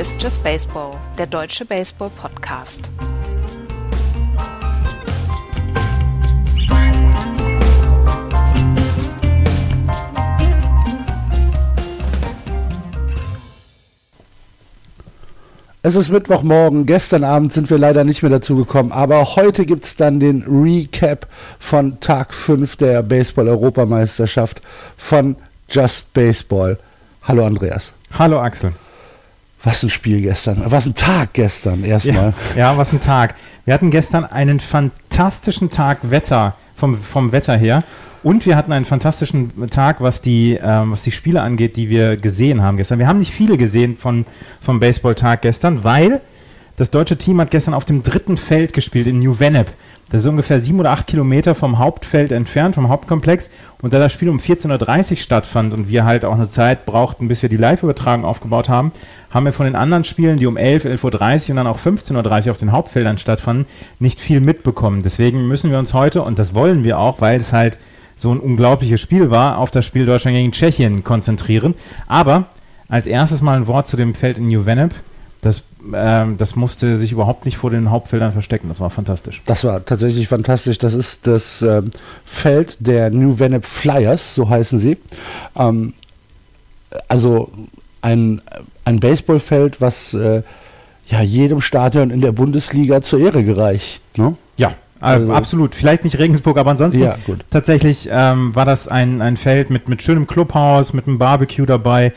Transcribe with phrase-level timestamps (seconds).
[0.00, 2.88] Ist Just Baseball, der deutsche Baseball-Podcast.
[15.82, 16.86] Es ist Mittwochmorgen.
[16.86, 20.42] Gestern Abend sind wir leider nicht mehr dazu gekommen, aber heute gibt es dann den
[20.44, 21.26] Recap
[21.58, 24.62] von Tag 5 der Baseball-Europameisterschaft
[24.96, 25.36] von
[25.68, 26.78] Just Baseball.
[27.24, 27.92] Hallo Andreas.
[28.18, 28.72] Hallo Axel.
[29.62, 30.62] Was ein Spiel gestern.
[30.64, 32.32] Was ein Tag gestern erstmal.
[32.54, 33.34] Ja, ja, was ein Tag.
[33.64, 37.84] Wir hatten gestern einen fantastischen Tag Wetter, vom, vom Wetter her.
[38.22, 42.16] Und wir hatten einen fantastischen Tag, was die, ähm, was die Spiele angeht, die wir
[42.16, 42.98] gesehen haben gestern.
[42.98, 44.26] Wir haben nicht viele gesehen von,
[44.60, 46.20] vom Baseballtag gestern, weil
[46.80, 49.66] das deutsche Team hat gestern auf dem dritten Feld gespielt in New Vennep.
[50.08, 53.50] Das ist ungefähr sieben oder acht Kilometer vom Hauptfeld entfernt, vom Hauptkomplex.
[53.82, 57.28] Und da das Spiel um 14.30 Uhr stattfand und wir halt auch eine Zeit brauchten,
[57.28, 58.92] bis wir die Live-Übertragung aufgebaut haben,
[59.28, 62.46] haben wir von den anderen Spielen, die um 11, 11.30 Uhr und dann auch 15.30
[62.46, 63.66] Uhr auf den Hauptfeldern stattfanden,
[63.98, 65.02] nicht viel mitbekommen.
[65.02, 67.78] Deswegen müssen wir uns heute, und das wollen wir auch, weil es halt
[68.16, 71.74] so ein unglaubliches Spiel war, auf das Spiel Deutschland gegen Tschechien konzentrieren.
[72.06, 72.46] Aber
[72.88, 74.94] als erstes mal ein Wort zu dem Feld in New Vennep.
[75.42, 75.62] Das,
[75.94, 78.68] ähm, das musste sich überhaupt nicht vor den Hauptfeldern verstecken.
[78.68, 79.40] Das war fantastisch.
[79.46, 80.78] Das war tatsächlich fantastisch.
[80.78, 81.90] Das ist das ähm,
[82.24, 84.98] Feld der New Vennep Flyers, so heißen sie.
[85.56, 85.94] Ähm,
[87.08, 87.50] also
[88.02, 88.42] ein,
[88.84, 90.42] ein Baseballfeld, was äh,
[91.06, 94.02] ja jedem Stadion in der Bundesliga zur Ehre gereicht.
[94.18, 94.36] Ne?
[94.56, 95.74] Ja, also, absolut.
[95.74, 97.16] Vielleicht nicht Regensburg, aber ansonsten ja,
[97.48, 102.12] tatsächlich ähm, war das ein, ein Feld mit, mit schönem Clubhaus, mit einem Barbecue dabei.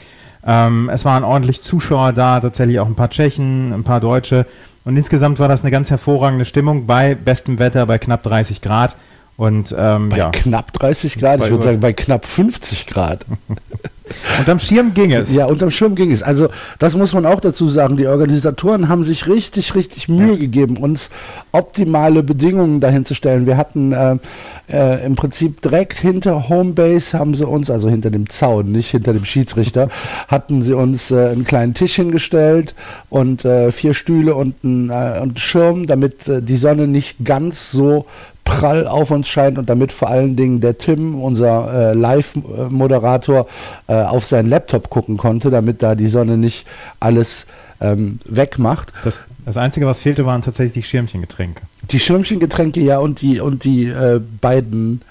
[0.46, 4.46] Ähm, es waren ordentlich Zuschauer da, tatsächlich auch ein paar Tschechen, ein paar Deutsche.
[4.86, 8.98] Und insgesamt war das eine ganz hervorragende Stimmung bei bestem Wetter, bei knapp 30 Grad.
[9.38, 10.30] Und, ähm, bei ja.
[10.32, 13.26] knapp 30 Grad, ich würde sagen bei knapp 50 Grad.
[14.40, 15.32] unterm Schirm ging es.
[15.32, 16.24] Ja, unterm Schirm ging es.
[16.24, 16.50] Also
[16.80, 17.98] das muss man auch dazu sagen.
[17.98, 21.10] Die Organisatoren haben sich richtig, richtig Mühe gegeben, uns
[21.52, 23.46] optimale Bedingungen dahin zu stellen.
[23.46, 24.18] Wir hatten äh,
[24.70, 29.14] äh, im Prinzip direkt hinter Homebase haben sie uns, also hinter dem Zaun, nicht hinter
[29.14, 29.90] dem Schiedsrichter,
[30.28, 32.76] hatten sie uns äh, einen kleinen Tisch hingestellt
[33.10, 37.72] und äh, vier Stühle und einen, äh, und Schirm, damit äh, die Sonne nicht ganz
[37.72, 38.06] so
[38.44, 43.48] prall auf uns scheint und damit vor allen Dingen der Tim, unser äh, Live-Moderator,
[43.88, 46.68] äh, auf seinen Laptop gucken konnte, damit da die Sonne nicht
[47.00, 47.48] alles
[47.82, 48.94] ähm, wegmacht.
[49.04, 51.62] Das, das, Einzige, was fehlte, waren tatsächlich die Schirmchengetränke.
[51.92, 55.02] Die Schirmchengetränke, ja, und die, und die äh, beiden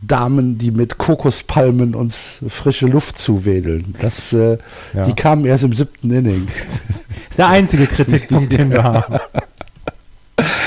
[0.00, 3.94] Damen, die mit Kokospalmen uns frische Luft zuwedeln.
[4.00, 4.58] Das, äh,
[4.94, 5.04] ja.
[5.04, 6.46] Die kamen erst im siebten Inning.
[6.46, 9.18] Das ist der einzige Kritikpunkt, den wir haben.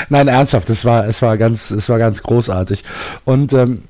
[0.08, 2.84] Nein, ernsthaft, es war, es war ganz, es war ganz großartig.
[3.24, 3.84] Und ähm,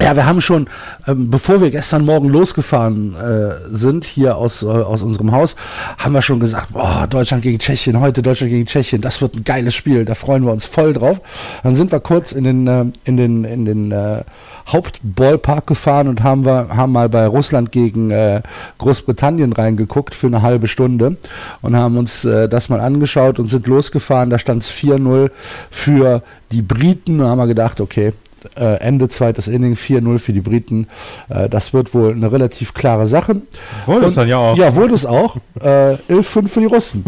[0.00, 0.68] ja, wir haben schon,
[1.06, 5.56] ähm, bevor wir gestern Morgen losgefahren äh, sind, hier aus, äh, aus unserem Haus,
[5.98, 9.44] haben wir schon gesagt, boah, Deutschland gegen Tschechien, heute Deutschland gegen Tschechien, das wird ein
[9.44, 11.20] geiles Spiel, da freuen wir uns voll drauf.
[11.62, 14.24] Dann sind wir kurz in den, äh, in den, in den äh,
[14.66, 18.42] Hauptballpark gefahren und haben wir, haben mal bei Russland gegen äh,
[18.78, 21.16] Großbritannien reingeguckt für eine halbe Stunde
[21.60, 25.30] und haben uns äh, das mal angeschaut und sind losgefahren, da stand es 4-0
[25.70, 28.12] für die Briten und haben wir gedacht, okay,
[28.56, 30.86] äh, Ende zweites Inning 4-0 für die Briten.
[31.28, 33.42] Äh, das wird wohl eine relativ klare Sache.
[33.86, 34.56] Wurde es dann ja auch.
[34.56, 35.36] Ja, wurde es auch.
[35.60, 37.04] Äh, 11-5 für die Russen.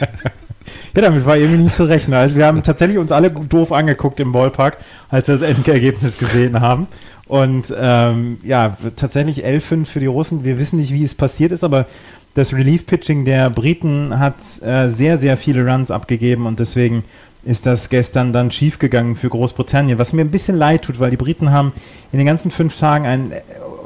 [0.00, 2.14] ja, damit war irgendwie nicht zu rechnen.
[2.14, 4.78] Also wir haben tatsächlich uns alle doof angeguckt im Ballpark,
[5.08, 6.86] als wir das Endergebnis gesehen haben.
[7.26, 10.44] Und ähm, ja, tatsächlich 11-5 für die Russen.
[10.44, 11.86] Wir wissen nicht, wie es passiert ist, aber
[12.34, 17.02] das Relief-Pitching der Briten hat äh, sehr, sehr viele Runs abgegeben und deswegen
[17.46, 21.16] ist das gestern dann schiefgegangen für Großbritannien, was mir ein bisschen leid tut, weil die
[21.16, 21.72] Briten haben
[22.10, 23.40] in den ganzen fünf Tagen einen äh,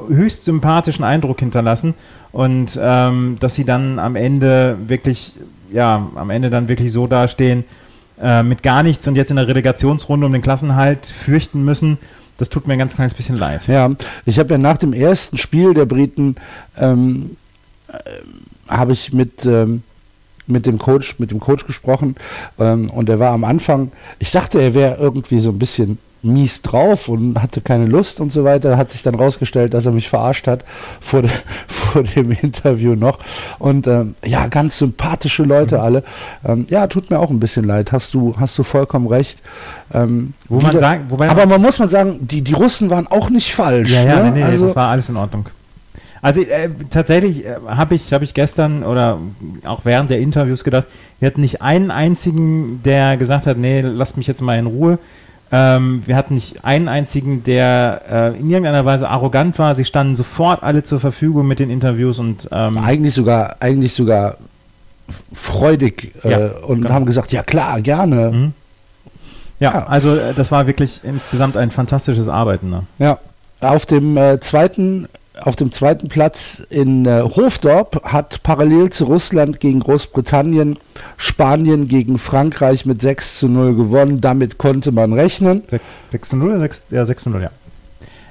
[0.09, 1.93] höchst sympathischen Eindruck hinterlassen
[2.31, 5.33] und ähm, dass sie dann am Ende wirklich,
[5.71, 7.63] ja, am Ende dann wirklich so dastehen
[8.19, 11.99] äh, mit gar nichts und jetzt in der Relegationsrunde um den Klassenhalt fürchten müssen.
[12.39, 13.67] Das tut mir ein ganz kleines bisschen leid.
[13.67, 13.91] Ja,
[14.25, 16.35] ich habe ja nach dem ersten Spiel der Briten
[16.79, 17.37] ähm,
[17.87, 17.93] äh,
[18.67, 19.83] habe ich mit ähm,
[20.51, 22.15] mit dem Coach, mit dem Coach gesprochen
[22.59, 26.61] ähm, und er war am Anfang, ich dachte, er wäre irgendwie so ein bisschen mies
[26.61, 28.77] drauf und hatte keine Lust und so weiter.
[28.77, 30.63] Hat sich dann rausgestellt, dass er mich verarscht hat
[30.99, 31.31] vor, de,
[31.67, 33.19] vor dem Interview noch.
[33.59, 35.81] Und ähm, ja, ganz sympathische Leute mhm.
[35.81, 36.03] alle.
[36.45, 37.91] Ähm, ja, tut mir auch ein bisschen leid.
[37.91, 39.41] Hast du, hast du vollkommen recht.
[39.93, 43.53] Ähm, Wo man sagen, aber man muss man sagen, die, die Russen waren auch nicht
[43.53, 43.91] falsch.
[43.91, 44.31] Ja, ja, ne?
[44.31, 45.47] nee, nee, also, das war alles in Ordnung.
[46.21, 49.17] Also äh, tatsächlich äh, habe ich, hab ich gestern oder
[49.65, 50.87] auch während der Interviews gedacht,
[51.19, 54.99] wir hatten nicht einen einzigen, der gesagt hat, nee, lasst mich jetzt mal in Ruhe.
[55.51, 59.75] Ähm, wir hatten nicht einen einzigen, der äh, in irgendeiner Weise arrogant war.
[59.75, 64.37] Sie standen sofort alle zur Verfügung mit den Interviews und ähm eigentlich sogar, eigentlich sogar
[65.33, 66.93] freudig äh, Ja, und genau.
[66.93, 68.31] haben gesagt, ja klar, gerne.
[68.31, 68.53] Mhm.
[69.59, 69.87] Ja, Ja.
[69.87, 72.69] also äh, das war wirklich insgesamt ein fantastisches Arbeiten.
[72.69, 72.83] Ne?
[72.99, 73.17] Ja,
[73.59, 75.07] auf dem äh, zweiten
[75.41, 80.77] auf dem zweiten Platz in äh, Hofdorp hat parallel zu Russland gegen Großbritannien
[81.17, 84.21] Spanien gegen Frankreich mit 6 zu 0 gewonnen.
[84.21, 85.63] Damit konnte man rechnen.
[85.69, 87.51] 6, 6 zu 0 oder 6, ja, 6 zu 0, ja.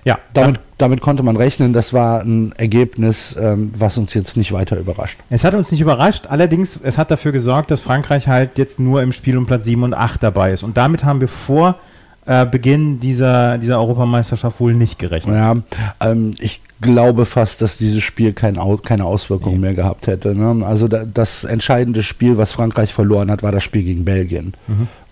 [0.04, 1.74] Ja, Damit, damit konnte man rechnen.
[1.74, 5.18] Das war ein Ergebnis, ähm, was uns jetzt nicht weiter überrascht.
[5.28, 9.02] Es hat uns nicht überrascht, allerdings, es hat dafür gesorgt, dass Frankreich halt jetzt nur
[9.02, 10.62] im Spiel um Platz 7 und 8 dabei ist.
[10.62, 11.76] Und damit haben wir vor
[12.26, 15.36] äh, Beginn dieser, dieser Europameisterschaft wohl nicht gerechnet.
[15.36, 15.56] Ja,
[16.00, 20.34] ähm, ich glaube fast, dass dieses Spiel kein, keine Auswirkungen mehr gehabt hätte.
[20.34, 20.64] Ne?
[20.64, 24.52] Also da, das entscheidende Spiel, was Frankreich verloren hat, war das Spiel gegen Belgien.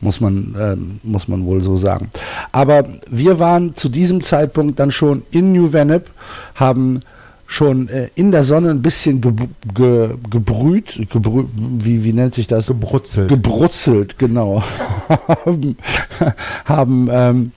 [0.01, 2.11] Muss, man, ähm, muss man wohl so sagen.
[2.53, 6.09] Aber wir waren zu diesem Zeitpunkt dann schon in New Vennep,
[6.55, 7.01] haben
[7.51, 9.33] schon äh, in der Sonne ein bisschen ge
[9.75, 12.67] ge gebrüht, gebrü wie, wie nennt sich das?
[12.67, 13.29] Gebrutzelt.
[13.29, 14.63] gebrutzelt, genau.
[16.67, 17.53] haben ähm,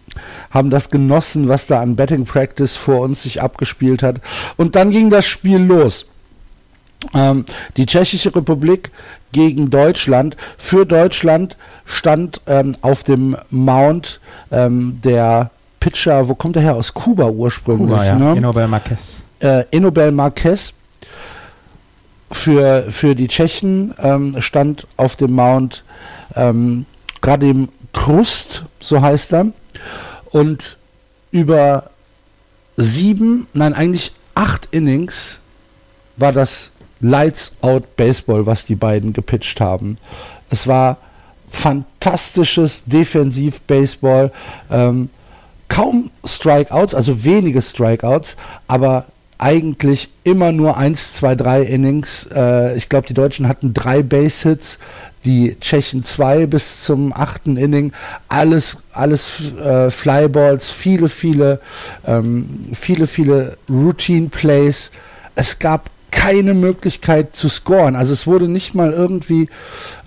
[0.49, 4.21] haben das genossen, was da an Betting Practice vor uns sich abgespielt hat.
[4.55, 6.05] Und dann ging das Spiel los.
[7.13, 7.43] Ähm,
[7.75, 8.91] die Tschechische Republik
[9.33, 10.37] gegen Deutschland.
[10.57, 14.21] Für Deutschland stand ähm, auf dem Mount
[14.51, 15.51] ähm, der
[15.81, 16.75] Pitcher, wo kommt er her?
[16.75, 17.89] Aus Kuba ursprünglich.
[17.89, 18.15] Kuba, ja.
[18.15, 18.37] ne?
[18.37, 19.23] Enobel Marquez.
[19.41, 20.73] Äh, Enobel Marquez
[22.31, 25.83] für, für die Tschechen ähm, stand auf dem Mount
[26.35, 26.85] ähm,
[27.21, 29.47] Radim Krust, so heißt er.
[30.31, 30.77] Und
[31.31, 31.89] über
[32.77, 35.39] sieben, nein, eigentlich acht Innings
[36.17, 36.71] war das
[37.01, 39.97] Lights Out Baseball, was die beiden gepitcht haben.
[40.49, 40.97] Es war
[41.49, 44.31] fantastisches Defensiv-Baseball.
[44.69, 45.09] Ähm,
[45.67, 48.37] kaum Strikeouts, also wenige Strikeouts,
[48.67, 49.05] aber
[49.41, 52.29] eigentlich immer nur 1, 2, 3 Innings.
[52.33, 54.77] Äh, ich glaube, die Deutschen hatten drei Base-Hits,
[55.25, 57.91] die Tschechen zwei bis zum achten Inning.
[58.29, 61.59] Alles, alles äh, Flyballs, viele, viele,
[62.05, 64.91] ähm, viele, viele Routine-Plays.
[65.33, 67.95] Es gab keine Möglichkeit zu scoren.
[67.95, 69.49] Also es wurde nicht mal irgendwie,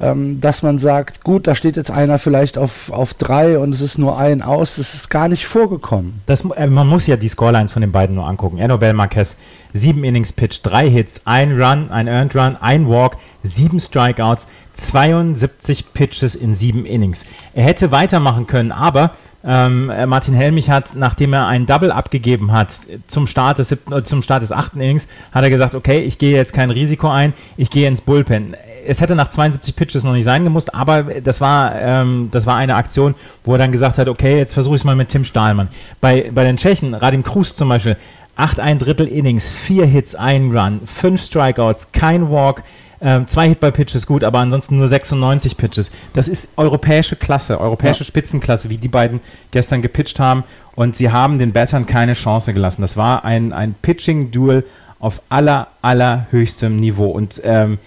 [0.01, 3.81] ähm, dass man sagt, gut, da steht jetzt einer vielleicht auf, auf drei und es
[3.81, 4.77] ist nur ein aus.
[4.77, 6.21] Das ist gar nicht vorgekommen.
[6.27, 8.59] Das, äh, man muss ja die Scorelines von den beiden nur angucken.
[8.59, 9.37] Enobel Marquez,
[9.73, 15.93] sieben Innings Pitch, drei Hits, ein Run, ein Earned Run, ein Walk, sieben Strikeouts, 72
[15.95, 17.25] Pitches in sieben Innings.
[17.55, 19.13] Er hätte weitermachen können, aber
[19.47, 22.69] ähm, äh, Martin Helmich hat, nachdem er einen Double abgegeben hat
[23.07, 26.19] zum Start des, siebten, äh, zum Start des achten Innings, hat er gesagt, okay, ich
[26.19, 28.57] gehe jetzt kein Risiko ein, ich gehe ins Bullpen.
[28.87, 32.57] Es hätte nach 72 Pitches noch nicht sein gemusst, aber das war, ähm, das war
[32.57, 33.15] eine Aktion,
[33.45, 35.69] wo er dann gesagt hat, okay, jetzt versuche ich es mal mit Tim Stahlmann.
[36.01, 37.97] Bei, bei den Tschechen, Radim Krus zum Beispiel,
[38.37, 42.63] acht ein Drittel Innings, vier Hits, ein Run, fünf Strikeouts, kein Walk,
[43.05, 45.91] ähm, zwei Hit-by-Pitches gut, aber ansonsten nur 96 Pitches.
[46.15, 48.07] Das ist europäische Klasse, europäische Ja.
[48.07, 49.21] Spitzenklasse, wie die beiden
[49.51, 50.43] gestern gepitcht haben.
[50.75, 52.81] Und sie haben den Battern keine Chance gelassen.
[52.81, 54.65] Das war ein, ein Pitching-Duel
[55.01, 57.11] auf aller, allerhöchstem Niveau.
[57.11, 57.79] Und ähm,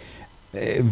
[0.54, 0.84] äh,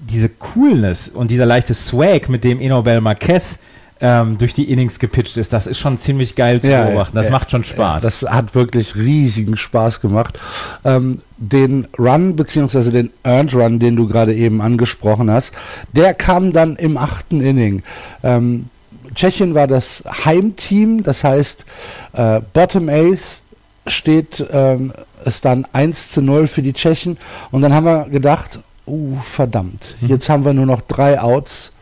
[0.00, 3.63] diese Coolness und dieser leichte Swag, mit dem Enobel Marquez
[4.06, 7.16] ähm, durch die Innings gepitcht ist, das ist schon ziemlich geil zu beobachten.
[7.16, 8.02] Das ja, macht schon Spaß.
[8.02, 10.38] ja, Das hat wirklich riesigen Spaß gemacht.
[10.84, 15.54] Ähm, den Run beziehungsweise den Earned Run, den du gerade eben angesprochen hast,
[15.94, 17.82] der kam dann im achten Inning.
[18.22, 18.66] Ähm,
[19.14, 21.64] Tschechien war das Heimteam, das heißt
[22.12, 23.40] äh, Bottom Ace
[23.86, 24.92] steht ähm,
[25.24, 27.16] es dann 1 zu 0 für die Tschechen
[27.50, 30.08] und dann haben wir gedacht, uh, verdammt, Mhm.
[30.08, 31.72] jetzt haben wir nur noch drei Outs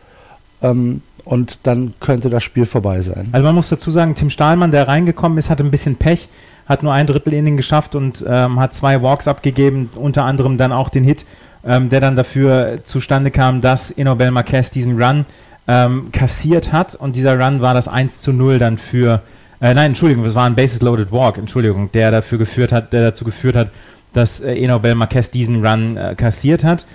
[0.61, 3.29] ähm, und dann könnte das Spiel vorbei sein.
[3.31, 6.27] Also man muss dazu sagen, Tim Stahlmann, der reingekommen ist, hatte ein bisschen Pech,
[6.65, 10.71] hat nur ein Drittel Inning geschafft und ähm, hat zwei Walks abgegeben, unter anderem dann
[10.71, 11.25] auch den Hit,
[11.65, 15.25] ähm, der dann dafür zustande kam, dass Enobel Marquez diesen Run
[15.67, 19.21] ähm, kassiert hat und dieser Run war das 1 zu 0 dann für,
[19.61, 23.01] äh, nein, Entschuldigung, das war ein Bases Loaded Walk, Entschuldigung, der dafür geführt hat, der
[23.01, 23.69] dazu geführt hat,
[24.13, 26.85] dass äh, Enobel Marquez diesen Run äh, kassiert hat.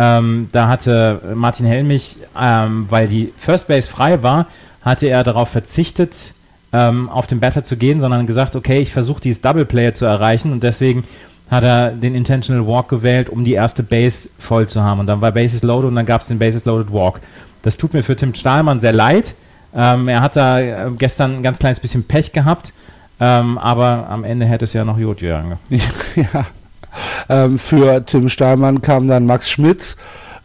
[0.00, 4.46] Ähm, da hatte Martin Helmich, ähm, weil die First Base frei war,
[4.80, 6.34] hatte er darauf verzichtet,
[6.72, 10.04] ähm, auf den Batter zu gehen, sondern gesagt, okay, ich versuche dieses Double Player zu
[10.04, 11.02] erreichen und deswegen
[11.50, 15.00] hat er den Intentional Walk gewählt, um die erste Base voll zu haben.
[15.00, 17.20] Und dann war Bases Loaded und dann gab es den Bases Loaded Walk.
[17.62, 19.34] Das tut mir für Tim Stahlmann sehr leid.
[19.74, 22.72] Ähm, er hat da äh, gestern ein ganz kleines bisschen Pech gehabt,
[23.18, 25.58] ähm, aber am Ende hätte es ja noch gut gegangen.
[26.14, 26.46] ja.
[27.28, 29.96] Ähm, für Tim Stahlmann kam dann Max Schmitz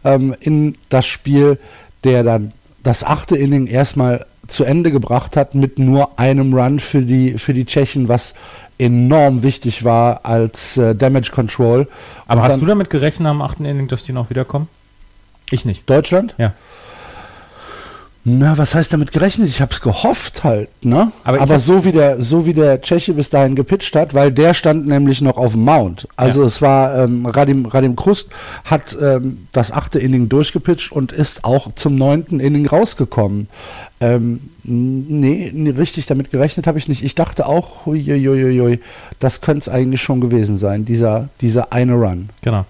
[0.04, 1.58] ähm, in das Spiel,
[2.04, 7.00] der dann das achte Inning erstmal zu Ende gebracht hat mit nur einem Run für
[7.02, 8.34] die, für die Tschechen, was
[8.78, 11.88] enorm wichtig war als äh, Damage Control.
[12.26, 14.68] Aber Und hast dann- du damit gerechnet am achten Inning, dass die noch wiederkommen?
[15.50, 15.88] Ich nicht.
[15.88, 16.34] Deutschland?
[16.36, 16.52] Ja.
[18.26, 19.48] Na, was heißt damit gerechnet?
[19.48, 21.12] Ich habe es gehofft halt, ne?
[21.24, 24.54] Aber Aber, so wie der so wie der Tscheche bis dahin gepitcht hat, weil der
[24.54, 26.08] stand nämlich noch auf dem Mount.
[26.16, 26.46] Also Ja.
[26.46, 28.30] es war ähm, Radim Radim Krust
[28.64, 33.48] hat ähm, das achte Inning durchgepitcht und ist auch zum neunten Inning rausgekommen.
[34.00, 37.04] Ähm, nee, richtig damit gerechnet habe ich nicht.
[37.04, 38.80] Ich dachte auch, huiuiuiui,
[39.18, 42.30] das könnte es eigentlich schon gewesen sein, dieser dieser eine Run.
[42.42, 42.64] Genau.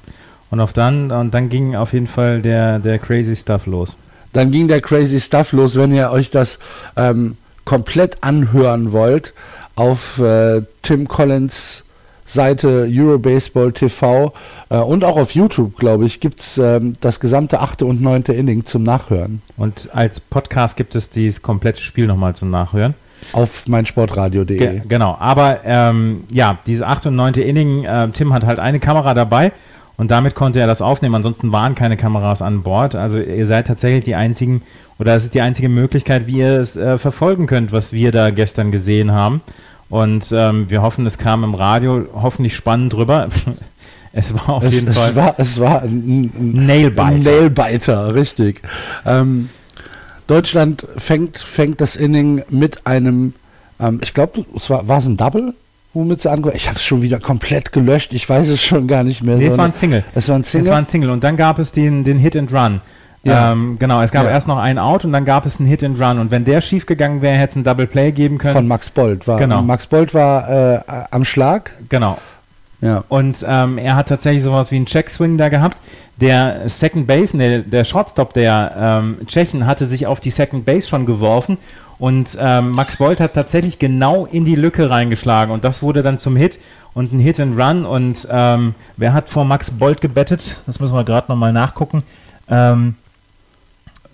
[0.51, 3.97] Und auf dann, und dann ging auf jeden Fall der, der crazy Stuff los.
[4.35, 6.59] Dann ging der crazy Stuff los, wenn ihr euch das
[6.97, 9.33] ähm, komplett anhören wollt
[9.77, 11.85] auf äh, Tim Collins
[12.27, 14.33] Seite Eurobaseball TV
[14.71, 18.33] äh, und auch auf YouTube, glaube ich, gibt es ähm, das gesamte achte und neunte
[18.33, 22.95] Inning zum Nachhören Und als Podcast gibt es dieses komplette Spiel nochmal zum Nachhören.
[23.33, 24.57] auf meinsportradio.de.
[24.57, 27.07] Ge genau, aber ähm, ja, diese 8.
[27.07, 27.35] und 9.
[27.35, 29.53] Inning, äh, Tim hat halt eine Kamera dabei
[29.97, 31.15] und damit konnte er das aufnehmen.
[31.15, 32.95] Ansonsten waren keine Kameras an Bord.
[32.95, 34.63] Also ihr seid tatsächlich die einzigen,
[34.99, 38.31] oder es ist die einzige Möglichkeit, wie ihr es äh, verfolgen könnt, was wir da
[38.31, 39.41] gestern gesehen haben.
[39.91, 43.29] Und ähm, wir hoffen, es kam im Radio hoffentlich spannend drüber.
[44.13, 47.05] es war auf Es, jeden es, Fall war, es war ein, ein, Nailbiter.
[47.05, 48.63] ein Nailbiter, richtig.
[49.07, 49.51] Ähm,
[50.27, 53.35] Deutschland fängt, fängt das Inning mit einem,
[53.79, 55.55] ähm, ich glaube, es war, war es ein Double,
[55.95, 59.03] womit sie angefangen Ich habe es schon wieder komplett gelöscht, ich weiß es schon gar
[59.05, 59.37] nicht mehr.
[59.37, 60.05] Nee, es so war eine- ein Single.
[60.15, 60.67] Es war ein Single?
[60.67, 62.81] Es war ein Single und dann gab es den, den Hit and Run.
[63.23, 63.53] Ja.
[63.53, 64.31] Ähm, genau, es gab Ja.
[64.33, 66.19] erst noch einen Out und dann gab es einen Hit and Run.
[66.19, 68.53] Und wenn der schief gegangen wäre, hätte es ein Double Play geben können.
[68.53, 69.27] von Max Bold.
[69.27, 69.63] War, Genau.
[69.63, 71.73] Max Bold war äh, am Schlag.
[71.89, 72.19] genau.
[72.81, 73.05] Ja.
[73.09, 75.79] Und ähm, er hat tatsächlich sowas wie einen Check-Swing da gehabt.
[76.21, 80.89] Der Second Base, der, der Shortstop der ähm, Tschechen, hatte sich auf die Second Base
[80.89, 81.59] schon geworfen.
[81.99, 85.53] Und ähm, Max Bolt hat tatsächlich genau in die Lücke reingeschlagen.
[85.53, 86.59] Und das wurde dann zum Hit
[86.93, 87.85] und ein Hit and Run.
[87.87, 90.63] Und ähm, wer hat vor Max Bolt gebettet?
[90.67, 92.03] Das müssen wir gerade nochmal nachgucken.
[92.49, 92.97] Ähm,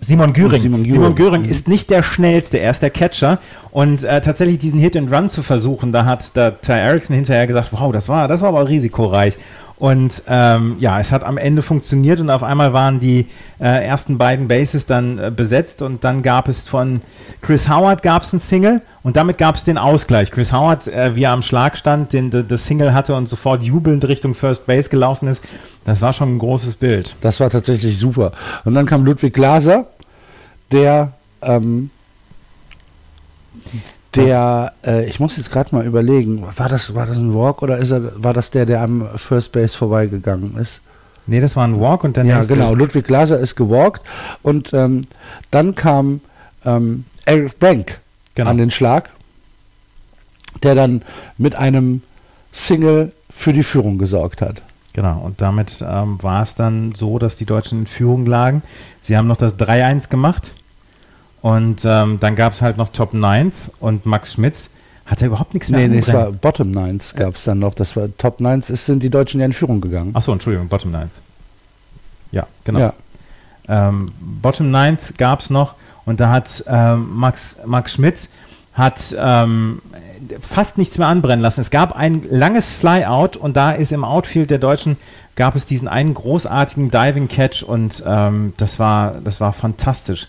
[0.03, 0.59] Simon Göring.
[0.59, 1.43] Simon Simon Göring.
[1.43, 3.39] Göring, ist nicht der schnellste, er ist der Catcher.
[3.69, 7.45] Und äh, tatsächlich diesen Hit and Run zu versuchen, da hat da Ty Erickson hinterher
[7.45, 9.37] gesagt, wow, das war, das war aber risikoreich.
[9.81, 13.25] Und ähm, ja, es hat am Ende funktioniert und auf einmal waren die
[13.59, 17.01] äh, ersten beiden Bases dann äh, besetzt und dann gab es von
[17.41, 20.29] Chris Howard gab es ein Single und damit gab es den Ausgleich.
[20.29, 23.63] Chris Howard, äh, wie er am Schlag stand, den de- das Single hatte und sofort
[23.63, 25.41] jubelnd Richtung First Base gelaufen ist,
[25.83, 27.15] das war schon ein großes Bild.
[27.21, 28.33] Das war tatsächlich super.
[28.65, 29.87] Und dann kam Ludwig Glaser,
[30.71, 31.89] der, ähm,
[34.15, 37.77] der, äh, ich muss jetzt gerade mal überlegen, war das, war das ein Walk oder
[37.77, 40.81] ist er, war das der, der am First Base vorbeigegangen ist?
[41.27, 42.73] Nee, das war ein Walk und dann Ja, genau.
[42.73, 44.01] Ludwig Glaser ist gewalkt
[44.41, 45.03] und ähm,
[45.49, 46.21] dann kam
[46.65, 48.01] ähm, Eric Brank
[48.33, 48.49] Genau.
[48.49, 49.09] an den Schlag,
[50.63, 51.01] der dann
[51.37, 52.01] mit einem
[52.53, 54.63] Single für die Führung gesorgt hat.
[54.93, 58.61] Genau, und damit ähm, war es dann so, dass die Deutschen in Führung lagen.
[59.01, 60.53] Sie haben noch das 3-1 gemacht
[61.41, 64.71] und ähm, dann gab es halt noch Top 9 und Max Schmitz
[65.05, 67.73] hatte überhaupt nichts mehr Nee, nee, es war Bottom Nines gab es dann noch.
[67.73, 70.15] Das war Top Nines, ist, sind die Deutschen ja in Führung gegangen.
[70.15, 71.09] Achso, Entschuldigung, Bottom 9.
[72.31, 72.79] Ja, genau.
[72.79, 72.93] Ja.
[73.67, 78.29] Ähm, Bottom 9 gab es noch und da hat ähm, Max, Max Schmitz
[78.73, 79.81] hat ähm,
[80.39, 81.61] fast nichts mehr anbrennen lassen.
[81.61, 84.97] Es gab ein langes Flyout und da ist im Outfield der Deutschen
[85.35, 90.27] gab es diesen einen großartigen Diving Catch und ähm, das war das war fantastisch.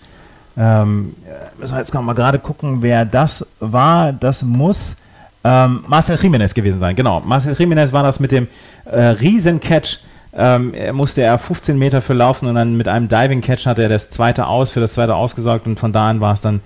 [0.56, 4.12] Ähm, äh, müssen wir jetzt noch mal gerade gucken, wer das war.
[4.12, 4.96] Das muss
[5.44, 6.94] ähm, Marcel Jiménez gewesen sein.
[6.96, 8.48] Genau, Marcel Jiménez war das mit dem
[8.84, 10.00] äh, Riesen-Catch.
[10.34, 13.88] Ähm, er musste er 15 Meter für laufen und dann mit einem Diving-Catch hat er
[13.88, 16.60] das zweite aus, für das zweite ausgesorgt und von da an war es dann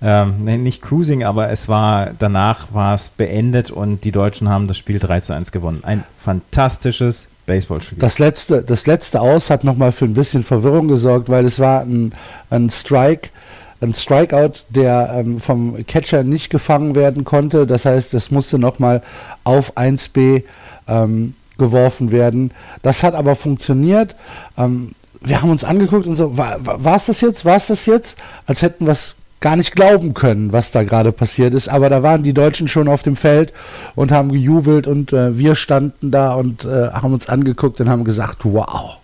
[0.00, 4.78] ähm, nicht Cruising, aber es war danach war es beendet und die Deutschen haben das
[4.78, 5.80] Spiel 3 zu 1 gewonnen.
[5.82, 7.98] Ein fantastisches Baseballspiel.
[7.98, 11.80] Das letzte, das letzte Aus hat nochmal für ein bisschen Verwirrung gesorgt, weil es war
[11.80, 12.12] ein,
[12.50, 13.30] ein Strike,
[13.80, 17.66] ein Strikeout, der ähm, vom Catcher nicht gefangen werden konnte.
[17.66, 19.02] Das heißt, es musste nochmal
[19.42, 20.44] auf 1B
[20.86, 22.52] ähm, geworfen werden.
[22.82, 24.14] Das hat aber funktioniert.
[24.56, 27.44] Ähm, wir haben uns angeguckt und so, war, war es das jetzt?
[27.44, 28.18] War es das jetzt?
[28.46, 31.68] Als hätten wir es gar nicht glauben können, was da gerade passiert ist.
[31.68, 33.52] Aber da waren die Deutschen schon auf dem Feld
[33.94, 38.04] und haben gejubelt und äh, wir standen da und äh, haben uns angeguckt und haben
[38.04, 38.98] gesagt, wow,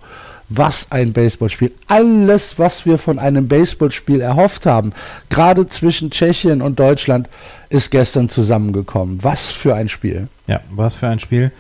[0.49, 1.73] was ein Baseballspiel.
[1.87, 4.93] Alles, was wir von einem Baseballspiel erhofft haben,
[5.31, 7.29] gerade zwischen Tschechien und Deutschland,
[7.69, 9.23] ist gestern zusammengekommen.
[9.23, 10.29] Was für ein Spiel.
[10.47, 11.53] Ja, was für ein Spiel.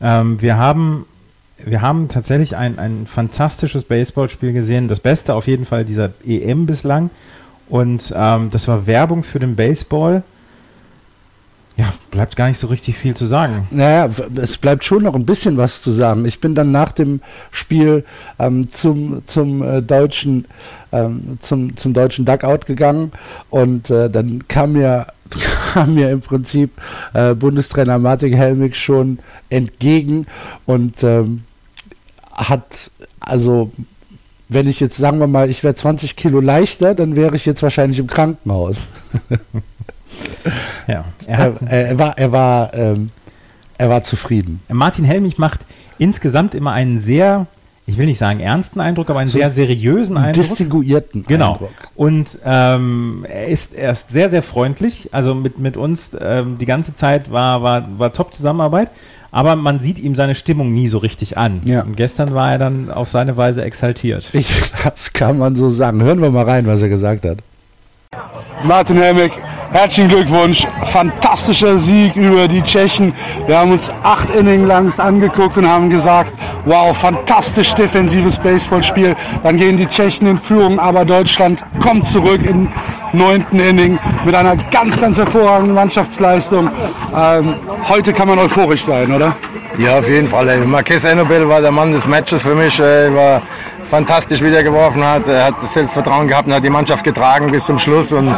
[0.00, 1.06] Ähm, wir haben
[1.64, 4.88] wir haben tatsächlich ein, ein fantastisches Baseballspiel gesehen.
[4.88, 7.10] Das Beste auf jeden Fall dieser EM bislang.
[7.70, 10.22] Und ähm, das war Werbung für den Baseball.
[11.76, 13.66] Ja, bleibt gar nicht so richtig viel zu sagen.
[13.70, 16.26] Naja, es bleibt schon noch ein bisschen was zu sagen.
[16.26, 18.04] Ich bin dann nach dem Spiel
[18.38, 20.46] ähm, zum, zum äh, deutschen
[20.92, 23.12] ähm, zum, zum deutschen Duckout gegangen
[23.48, 25.06] und äh, dann kam mir
[25.72, 26.72] kam mir im Prinzip
[27.14, 30.26] äh, Bundestrainer Martin Helmig schon entgegen
[30.66, 31.44] und ähm,
[32.34, 33.70] hat also
[34.50, 37.62] wenn ich jetzt sagen wir mal, ich wäre 20 Kilo leichter, dann wäre ich jetzt
[37.62, 38.88] wahrscheinlich im Krankenhaus.
[40.88, 43.10] ja, er, er, er, war, er war, ähm,
[43.78, 44.60] er war zufrieden.
[44.68, 45.60] Martin Helmich macht
[45.98, 47.46] insgesamt immer einen sehr,
[47.86, 50.44] ich will nicht sagen ernsten Eindruck, aber einen so sehr seriösen Eindruck.
[50.44, 51.52] Distinguierten genau.
[51.52, 51.70] Eindruck.
[51.94, 55.10] Und ähm, er ist erst sehr, sehr freundlich.
[55.12, 58.90] Also mit, mit uns ähm, die ganze Zeit war, war, war top Zusammenarbeit.
[59.32, 61.60] Aber man sieht ihm seine Stimmung nie so richtig an.
[61.64, 61.82] Ja.
[61.82, 64.28] Und gestern war er dann auf seine Weise exaltiert.
[64.32, 66.02] Ich, das kann man so sagen.
[66.02, 67.38] Hören wir mal rein, was er gesagt hat.
[68.64, 69.32] Martin Helmig,
[69.72, 70.66] herzlichen Glückwunsch.
[70.84, 73.14] Fantastischer Sieg über die Tschechen.
[73.46, 76.32] Wir haben uns acht Innings lang angeguckt und haben gesagt,
[76.64, 79.14] wow, fantastisch defensives Baseballspiel.
[79.42, 82.68] Dann gehen die Tschechen in Führung, aber Deutschland kommt zurück im
[83.12, 86.70] neunten Inning mit einer ganz, ganz hervorragenden Mannschaftsleistung.
[87.16, 87.56] Ähm,
[87.88, 89.36] heute kann man euphorisch sein, oder?
[89.78, 90.64] Ja, auf jeden Fall.
[90.66, 92.78] Marquez Enobel war der Mann des Matches für mich.
[92.80, 93.42] Er war
[93.90, 95.26] fantastisch, wie er geworfen hat.
[95.28, 98.12] Er hat Selbstvertrauen gehabt und hat die Mannschaft getragen bis zum Schluss.
[98.12, 98.34] Und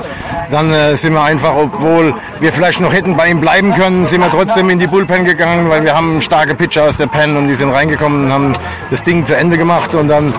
[0.50, 4.20] dann äh, sind wir einfach, obwohl wir vielleicht noch hätten bei ihm bleiben können, sind
[4.20, 7.48] wir trotzdem in die Bullpen gegangen, weil wir haben starke Pitcher aus der Pen und
[7.48, 8.52] die sind reingekommen und haben
[8.90, 9.94] das Ding zu Ende gemacht.
[9.94, 10.34] Und dann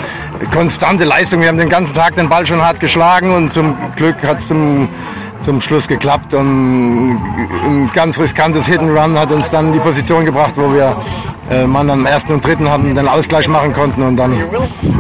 [0.51, 1.41] konstante Leistung.
[1.41, 4.47] Wir haben den ganzen Tag den Ball schon hart geschlagen und zum Glück hat es
[4.47, 4.89] zum
[5.43, 10.25] zum Schluss geklappt und ein ganz riskantes Hit and Run hat uns dann die Position
[10.25, 10.95] gebracht, wo wir
[11.51, 14.31] äh, Mann am ersten und dritten hatten, den Ausgleich machen konnten und dann,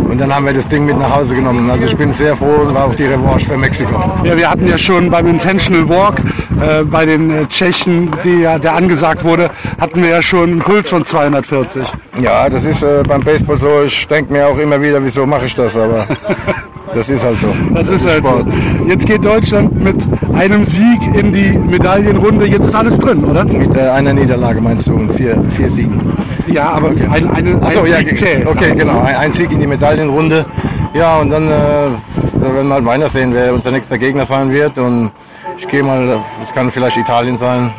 [0.09, 1.69] und dann haben wir das Ding mit nach Hause genommen.
[1.69, 3.93] Also ich bin sehr froh und war auch die Revanche für Mexiko.
[4.23, 6.21] Ja, wir hatten ja schon beim Intentional Walk
[6.61, 10.59] äh, bei den äh, Tschechen, die ja, der angesagt wurde, hatten wir ja schon einen
[10.59, 11.83] Puls von 240.
[12.21, 13.83] Ja, das ist äh, beim Baseball so.
[13.85, 16.07] Ich denke mir auch immer wieder, wieso mache ich das, aber
[16.95, 17.47] das ist halt so.
[17.73, 18.45] Das, das ist, halt Sport.
[18.45, 18.85] so.
[18.87, 22.45] Jetzt geht Deutschland mit einem Sieg in die Medaillenrunde.
[22.45, 23.43] Jetzt ist alles drin, oder?
[23.45, 26.17] Mit äh, einer Niederlage meinst du und vier, vier Siegen.
[26.47, 27.07] Ja, aber okay.
[27.09, 28.47] ein, eine, Achso, ein ja, Sieg zählt.
[28.47, 29.01] Okay, genau.
[29.01, 30.45] Ein, ein, Sieg in die Medaillenrunde.
[30.93, 34.77] Ja, und dann äh, werden wir halt weiter sehen, wer unser nächster Gegner sein wird.
[34.77, 35.11] Und
[35.57, 37.73] ich gehe mal, es kann vielleicht Italien sein,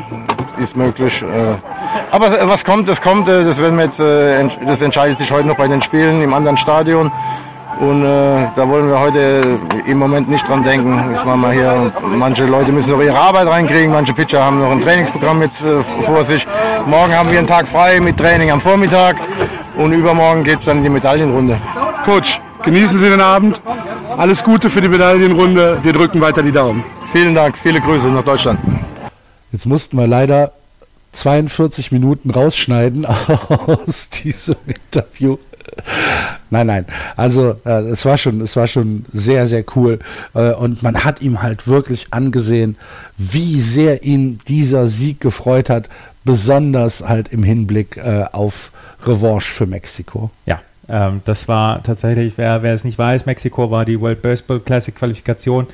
[0.58, 1.22] ist möglich.
[1.22, 1.54] Äh,
[2.10, 3.28] aber was kommt, das kommt.
[3.28, 6.34] Äh, das, werden wir jetzt, äh, das entscheidet sich heute noch bei den Spielen im
[6.34, 7.10] anderen Stadion.
[7.80, 11.12] Und äh, da wollen wir heute im Moment nicht dran denken.
[11.12, 14.70] Jetzt machen wir hier, manche Leute müssen noch ihre Arbeit reinkriegen, manche Pitcher haben noch
[14.70, 16.46] ein Trainingsprogramm jetzt äh, vor sich.
[16.86, 19.16] Morgen haben wir einen Tag frei mit Training am Vormittag
[19.76, 21.60] und übermorgen geht es dann in die Medaillenrunde.
[22.04, 23.60] Coach, genießen Sie den Abend.
[24.16, 25.80] Alles Gute für die Medaillenrunde.
[25.82, 26.84] Wir drücken weiter die Daumen.
[27.10, 28.60] Vielen Dank, viele Grüße nach Deutschland.
[29.50, 30.52] Jetzt mussten wir leider
[31.12, 35.38] 42 Minuten rausschneiden aus diesem Interview.
[36.50, 36.86] Nein, nein.
[37.16, 39.98] Also äh, es war schon, es war schon sehr, sehr cool.
[40.32, 42.76] Äh, und man hat ihm halt wirklich angesehen,
[43.18, 45.88] wie sehr ihn dieser Sieg gefreut hat,
[46.24, 48.70] besonders halt im Hinblick äh, auf
[49.04, 50.30] Revanche für Mexiko.
[50.46, 54.60] Ja, ähm, das war tatsächlich, wer, wer es nicht weiß, Mexiko war die World Baseball
[54.60, 55.66] Classic Qualifikation.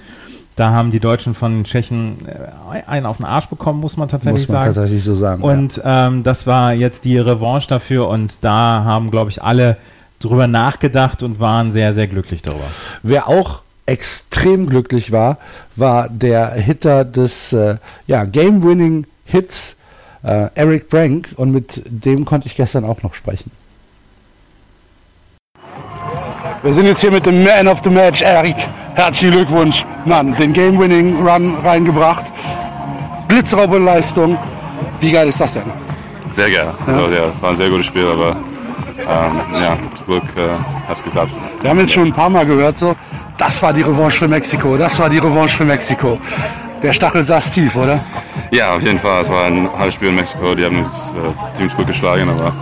[0.57, 4.47] Da haben die Deutschen von Tschechen äh, einen auf den Arsch bekommen, muss man tatsächlich
[4.47, 4.59] sagen.
[4.59, 4.75] Muss man sagen.
[4.75, 5.43] tatsächlich so sagen.
[5.43, 6.09] Und ja.
[6.09, 9.77] ähm, das war jetzt die Revanche dafür und da haben, glaube ich, alle
[10.19, 12.67] drüber nachgedacht und waren sehr, sehr glücklich darüber.
[13.03, 15.39] Wer auch extrem glücklich war,
[15.77, 19.77] war der Hitter des äh, ja, Game-Winning-Hits
[20.23, 23.51] äh, Eric Brank und mit dem konnte ich gestern auch noch sprechen.
[26.63, 28.55] Wir sind jetzt hier mit dem Man of the Match, Eric.
[28.95, 30.37] Herzlichen Glückwunsch, Mann.
[30.37, 32.27] Den Game-Winning-Run reingebracht.
[33.29, 34.37] Blitzrauberleistung.
[35.01, 35.63] Wie geil ist das denn?
[36.33, 36.75] Sehr geil.
[36.87, 36.93] Ja.
[36.93, 38.37] Also, ja, war ein sehr gutes Spiel, aber
[38.99, 40.51] ähm, ja, Glück äh,
[40.87, 41.33] hat es geklappt.
[41.63, 42.95] Wir haben jetzt schon ein paar Mal gehört, so,
[43.39, 46.19] das war die Revanche für Mexiko, das war die Revanche für Mexiko.
[46.83, 48.01] Der Stachel saß tief, oder?
[48.53, 49.23] Ja, auf jeden Fall.
[49.23, 50.55] Es war ein halbes Spiel in Mexiko.
[50.55, 52.53] Die haben uns äh, ziemlich gut geschlagen, aber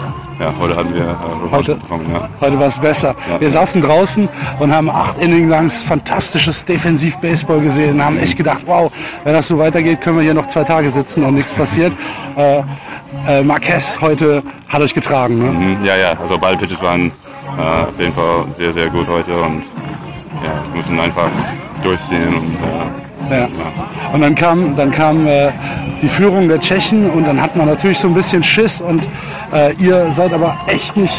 [0.40, 2.06] ja, heute hatten wir äh, heute, bekommen.
[2.12, 2.28] Ja.
[2.40, 3.14] Heute war es besser.
[3.28, 3.40] Ja.
[3.40, 4.28] Wir saßen draußen
[4.60, 8.92] und haben acht Innings lang fantastisches Defensiv-Baseball gesehen und haben echt gedacht, wow,
[9.24, 11.92] wenn das so weitergeht, können wir hier noch zwei Tage sitzen und nichts passiert.
[12.36, 12.62] Äh,
[13.26, 15.38] äh, Marquez heute hat euch getragen.
[15.38, 15.50] Ne?
[15.50, 17.10] Mhm, ja, ja, also Ballpitches waren
[17.58, 19.64] äh, auf jeden Fall sehr, sehr gut heute und
[20.44, 21.30] ja, müssen einfach
[21.82, 23.48] durchziehen und äh, ja.
[24.12, 25.50] Und dann kam, dann kam äh,
[26.02, 29.08] die Führung der Tschechen und dann hat man natürlich so ein bisschen Schiss und
[29.52, 31.14] äh, ihr seid aber echt nicht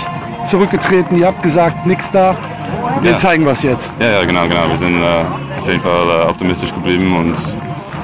[0.45, 1.17] zurückgetreten.
[1.17, 2.35] Ihr habt gesagt, nichts da.
[3.01, 3.17] Wir ja.
[3.17, 3.91] zeigen was jetzt.
[3.99, 4.69] Ja, ja, genau, genau.
[4.69, 7.35] Wir sind äh, auf jeden Fall äh, optimistisch geblieben und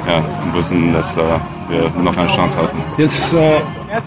[0.08, 1.22] ja, wissen, dass, äh,
[1.70, 2.78] wir noch eine Chance hatten.
[2.98, 3.60] Jetzt äh,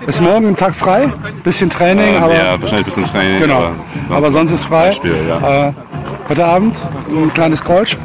[0.06, 3.40] ist morgen ein Tag frei, bisschen Training, Ähm, aber ja, wahrscheinlich ein bisschen Training.
[3.40, 3.70] genau.
[4.10, 4.92] Aber sonst ist frei.
[4.92, 5.68] Spiel, ja.
[5.68, 5.72] Äh,
[6.28, 6.76] heute Abend
[7.08, 7.96] ein kleines Kreuz,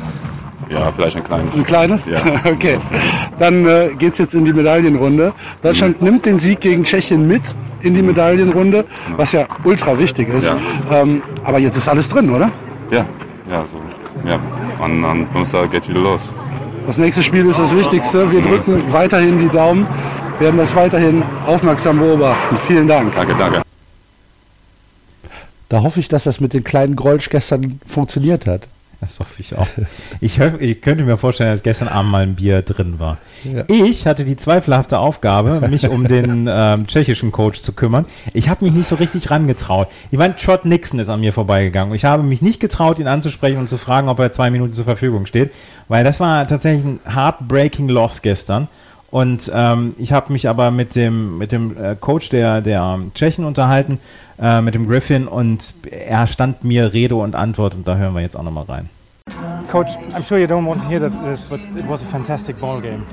[0.73, 1.55] ja, vielleicht ein kleines.
[1.55, 2.05] ein kleines.
[2.05, 2.17] Ja.
[2.45, 2.77] okay.
[3.39, 5.33] Dann äh, geht's jetzt in die Medaillenrunde.
[5.61, 6.05] Deutschland Mhm.
[6.07, 7.41] nimmt den Sieg gegen Tschechien mit
[7.81, 8.85] in die Medaillenrunde,
[9.17, 10.49] was ja ultra wichtig ist.
[10.89, 11.01] Ja.
[11.01, 12.51] Ähm, aber jetzt ist alles drin, oder?
[12.91, 13.05] Ja,
[13.49, 14.29] ja, so.
[14.29, 14.39] Ja,
[14.83, 16.33] und am Donnerstag geht wieder los.
[16.87, 18.31] Das nächste Spiel ist das Wichtigste.
[18.31, 19.87] Wir drücken weiterhin die Daumen,
[20.39, 22.57] werden das weiterhin aufmerksam beobachten.
[22.67, 23.13] Vielen Dank.
[23.15, 23.61] Danke, danke.
[25.69, 28.67] Da hoffe ich, dass das mit den kleinen Grolsch gestern funktioniert hat.
[29.03, 29.67] Das hoffe ich auch.
[30.21, 33.17] Ich, ich könnte mir vorstellen, dass gestern Abend mal ein Bier drin war.
[33.43, 33.65] Ja.
[33.67, 38.05] Ich hatte die zweifelhafte Aufgabe, mich um den ähm, tschechischen Coach zu kümmern.
[38.33, 39.89] Ich habe mich nicht so richtig rangetraut.
[40.09, 41.93] Ich meine, Trot Nixon ist an mir vorbeigegangen.
[41.93, 44.85] Ich habe mich nicht getraut, ihn anzusprechen und zu fragen, ob er zwei Minuten zur
[44.85, 45.51] Verfügung steht,
[45.89, 48.69] weil das war tatsächlich ein heartbreaking Loss gestern.
[49.13, 53.45] Und ähm, ich habe mich aber mit dem, mit dem äh, Coach der, der Tschechen
[53.45, 53.99] unterhalten,
[54.41, 58.21] äh, mit dem Griffin, und er stand mir Rede und Antwort und da hören wir
[58.21, 58.89] jetzt auch nochmal rein.
[59.67, 62.59] Coach, I'm sure you don't want to hear that this, but it was a fantastic
[62.59, 63.05] ball game.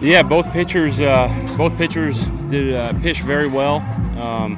[0.00, 3.82] Yeah, both pitchers, uh, both pitchers did uh, pitch very well.
[4.18, 4.56] Um,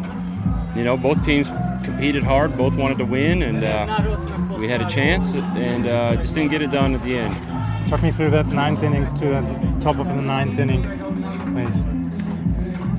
[0.77, 1.49] you know, both teams
[1.83, 2.57] competed hard.
[2.57, 6.63] Both wanted to win, and uh, we had a chance, and uh, just didn't get
[6.63, 7.35] it done at the end.
[7.89, 10.83] Talk me through that ninth inning to the top of the ninth inning,
[11.55, 11.83] please.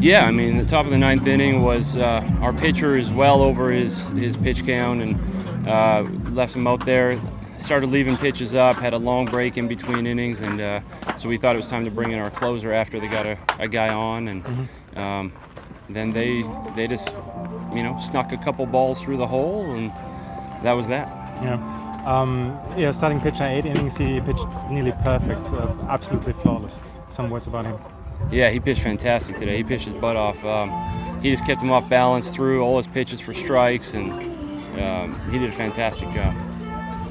[0.04, 3.44] Yeah, I mean, the top of the ninth inning was uh, our pitcher is well
[3.44, 7.22] over his his pitch count, and uh, left him out there.
[7.60, 10.82] Started leaving pitches up, had a long break in between innings, and uh,
[11.18, 13.38] so we thought it was time to bring in our closer after they got a,
[13.60, 15.32] a guy on, and um,
[15.88, 16.44] then they
[16.76, 17.16] they just
[17.76, 19.92] you know snuck a couple balls through the hole, and
[20.64, 21.08] that was that.
[21.44, 21.89] Yeah.
[22.10, 26.80] Um, yeah, starting pitcher, eight innings, he pitched nearly perfect, uh, absolutely flawless.
[27.10, 27.78] Some words about him.
[28.32, 29.58] Yeah, he pitched fantastic today.
[29.58, 30.44] He pitched his butt off.
[30.44, 30.72] Um,
[31.22, 34.12] he just kept him off balance through all his pitches for strikes, and
[34.82, 36.34] um, he did a fantastic job.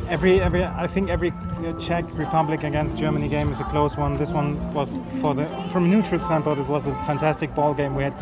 [0.08, 4.16] Every, every, I think every uh, Czech Republic against Germany game is a close one.
[4.16, 7.94] This one was, for the, from a neutral standpoint, it was a fantastic ball game.
[7.94, 8.14] We had,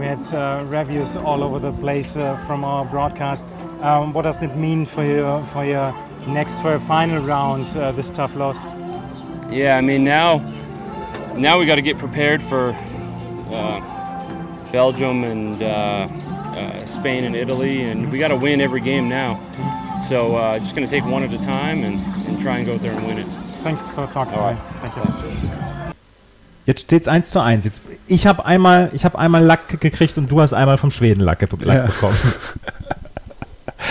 [0.00, 3.46] we had uh, reviews all over the place uh, from our broadcast.
[3.82, 5.94] Um, what does it mean for your, for your
[6.26, 8.64] next, for a final round, uh, this tough loss?
[9.50, 10.38] Yeah, I mean now,
[11.36, 12.70] now we got to get prepared for
[13.50, 13.80] uh,
[14.72, 19.38] Belgium and uh, uh, Spain and Italy, and we got to win every game now.
[20.08, 22.74] So uh, just going to take one at a time and, and try and go
[22.74, 23.26] out there and win it.
[23.62, 24.60] Thanks for talking All to me.
[24.80, 25.34] Thank you.
[26.66, 27.64] Jetzt steht's 1 zu 1.
[27.66, 31.20] Jetzt, ich habe einmal, ich hab einmal Lack gekriegt und du hast einmal vom Schweden
[31.20, 31.86] Lack, Lack Ja.
[31.86, 32.16] bekommen.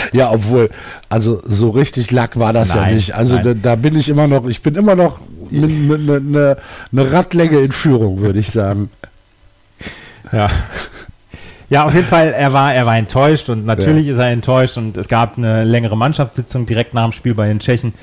[0.11, 0.69] Ja, obwohl,
[1.09, 3.15] also so richtig Lack war das ja Nein, nicht.
[3.15, 5.19] Also da, da bin ich immer noch, ich bin immer noch
[5.51, 6.57] eine ne,
[6.91, 8.89] ne Radlänge in Führung, würde ich sagen.
[10.31, 10.49] Ja.
[11.69, 14.95] Ja, auf jeden Fall, er war, er war enttäuscht und natürlich ist er enttäuscht und
[14.97, 17.93] es gab eine längere Mannschaftssitzung direkt nach dem Spiel bei den Tschechen.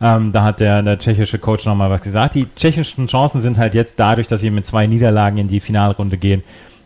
[0.00, 2.34] Ähm, da hat der, der tschechische Coach nochmal was gesagt.
[2.36, 6.16] Die tschechischen Chancen sind halt jetzt dadurch, dass sie mit zwei Niederlagen in die Finalrunde
[6.16, 6.42] gehen,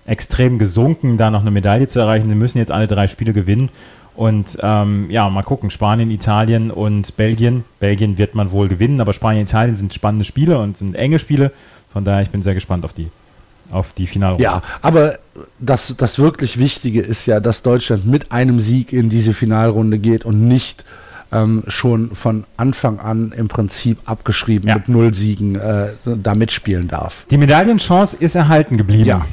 [0.06, 2.28] extrem gesunken, da noch eine Medaille zu erreichen.
[2.28, 3.68] Sie müssen jetzt alle drei Spiele gewinnen.
[4.14, 7.64] Und ähm, ja, mal gucken, Spanien, Italien und Belgien.
[7.80, 11.50] Belgien wird man wohl gewinnen, aber Spanien, Italien sind spannende Spiele und sind enge Spiele.
[11.92, 13.08] Von daher, ich bin sehr gespannt auf die,
[13.70, 14.44] auf die Finalrunde.
[14.44, 15.14] Ja, aber
[15.58, 20.24] das, das wirklich Wichtige ist ja, dass Deutschland mit einem Sieg in diese Finalrunde geht
[20.26, 20.84] und nicht
[21.32, 24.74] ähm, schon von Anfang an im Prinzip abgeschrieben Ja.
[24.74, 27.24] mit null Siegen äh, da mitspielen darf.
[27.30, 29.04] Die Medaillenchance ist erhalten geblieben.
[29.06, 29.24] Ja.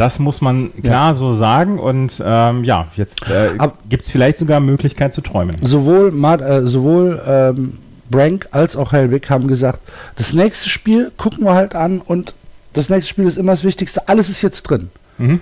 [0.00, 1.78] Das muss man klar so sagen.
[1.78, 3.50] Und ähm, ja, jetzt äh,
[3.90, 5.54] gibt es vielleicht sogar Möglichkeit zu träumen.
[5.62, 7.76] Sowohl, Mart, äh, sowohl ähm,
[8.10, 9.80] Brank als auch Helwig haben gesagt,
[10.16, 12.32] das nächste Spiel gucken wir halt an und
[12.72, 14.08] das nächste Spiel ist immer das Wichtigste.
[14.08, 14.90] Alles ist jetzt drin.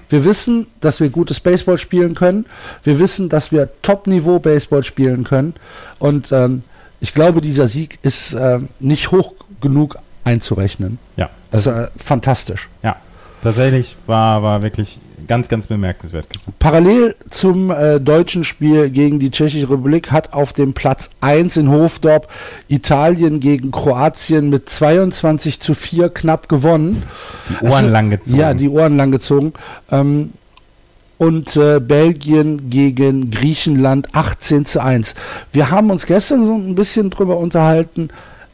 [0.09, 2.47] Wir wissen, dass wir gutes Baseball spielen können.
[2.83, 5.55] Wir wissen, dass wir Top-Niveau Baseball spielen können.
[6.01, 6.64] Und ähm,
[6.99, 10.99] ich glaube, dieser Sieg ist äh, nicht hoch genug einzurechnen.
[11.16, 12.68] Ja, Das ist äh, fantastisch.
[12.83, 12.97] ja.
[13.42, 16.55] Tatsächlich war, war wirklich ganz, ganz bemerkenswert gestern.
[16.59, 21.70] Parallel zum äh, deutschen Spiel gegen die Tschechische Republik hat auf dem Platz 1 in
[21.70, 22.29] Hofdorp
[22.68, 27.03] Italien gegen Kroatien mit 22 zu 4 knapp gewonnen.
[27.51, 28.37] Die Ohren Es- lang gezogen.
[28.38, 29.53] Ja, die Ohren lang gezogen.
[29.90, 30.33] Ähm,
[31.18, 35.14] und äh, Belgien gegen Griechenland 18 zu 1.
[35.53, 38.09] Wir haben uns gestern so ein bisschen drüber unterhalten.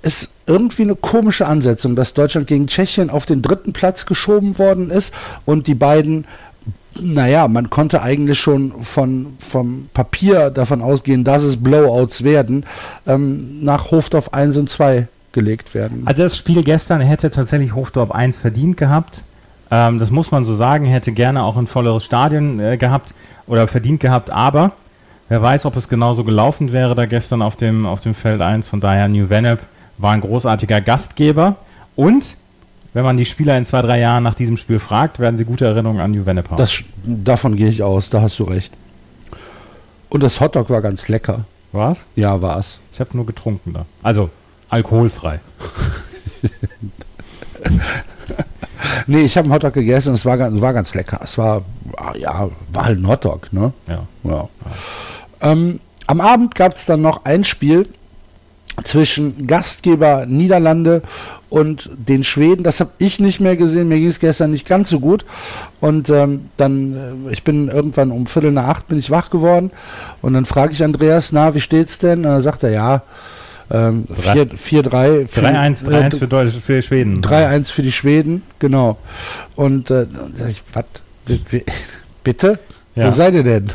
[0.04, 4.90] Ist irgendwie eine komische Ansetzung, dass Deutschland gegen Tschechien auf den dritten Platz geschoben worden
[4.90, 5.14] ist
[5.46, 6.26] und die beiden,
[7.00, 12.66] naja, man konnte eigentlich schon von, vom Papier davon ausgehen, dass es Blowouts werden,
[13.06, 16.02] ähm, nach Hofdorf 1 und 2 gelegt werden.
[16.04, 19.22] Also das Spiel gestern hätte tatsächlich Hofdorf 1 verdient gehabt.
[19.70, 23.14] Ähm, das muss man so sagen, hätte gerne auch ein volleres Stadion äh, gehabt
[23.46, 24.72] oder verdient gehabt, aber
[25.30, 28.68] wer weiß, ob es genauso gelaufen wäre da gestern auf dem, auf dem Feld 1.
[28.68, 29.60] Von daher, New Vennep
[29.98, 31.56] war ein großartiger Gastgeber
[31.96, 32.36] und
[32.92, 35.64] wenn man die Spieler in zwei, drei Jahren nach diesem Spiel fragt, werden sie gute
[35.64, 36.56] Erinnerungen an Vennep haben.
[36.56, 38.72] Das, davon gehe ich aus, da hast du recht.
[40.10, 41.44] Und das Hotdog war ganz lecker.
[41.72, 42.04] War's?
[42.14, 42.78] Ja, war's.
[42.92, 43.84] Ich habe nur getrunken da.
[44.04, 44.30] Also
[44.68, 45.40] alkoholfrei.
[49.06, 51.20] nee, ich habe einen Hotdog gegessen, es war, ganz- war ganz lecker.
[51.22, 51.62] Es war,
[51.96, 53.72] ah, ja, war halt ein Hotdog, ne?
[53.88, 54.06] Ja.
[54.22, 54.48] Ja.
[55.40, 57.88] Ähm, am Abend gab es dann noch ein Spiel
[58.82, 61.02] zwischen Gastgeber Niederlande
[61.48, 62.64] und den Schweden.
[62.64, 63.88] Das habe ich nicht mehr gesehen.
[63.88, 65.24] Mir ging es gestern nicht ganz so gut.
[65.80, 69.70] Und ähm, dann, äh, ich bin irgendwann um Viertel nach acht bin ich wach geworden.
[70.20, 72.18] Und dann frage ich Andreas, na, wie steht's denn?
[72.18, 73.02] Und dann sagt er, ja,
[73.70, 77.20] ähm, Drei- 4-3 für, 3-1 äh, 3-1 für, Deutsch, für Schweden.
[77.22, 78.98] 3-1 für die Schweden, genau.
[79.54, 80.84] Und äh, dann sag ich, was?
[82.24, 82.58] Bitte?
[82.94, 83.06] Ja.
[83.06, 83.68] Wo seid ihr denn?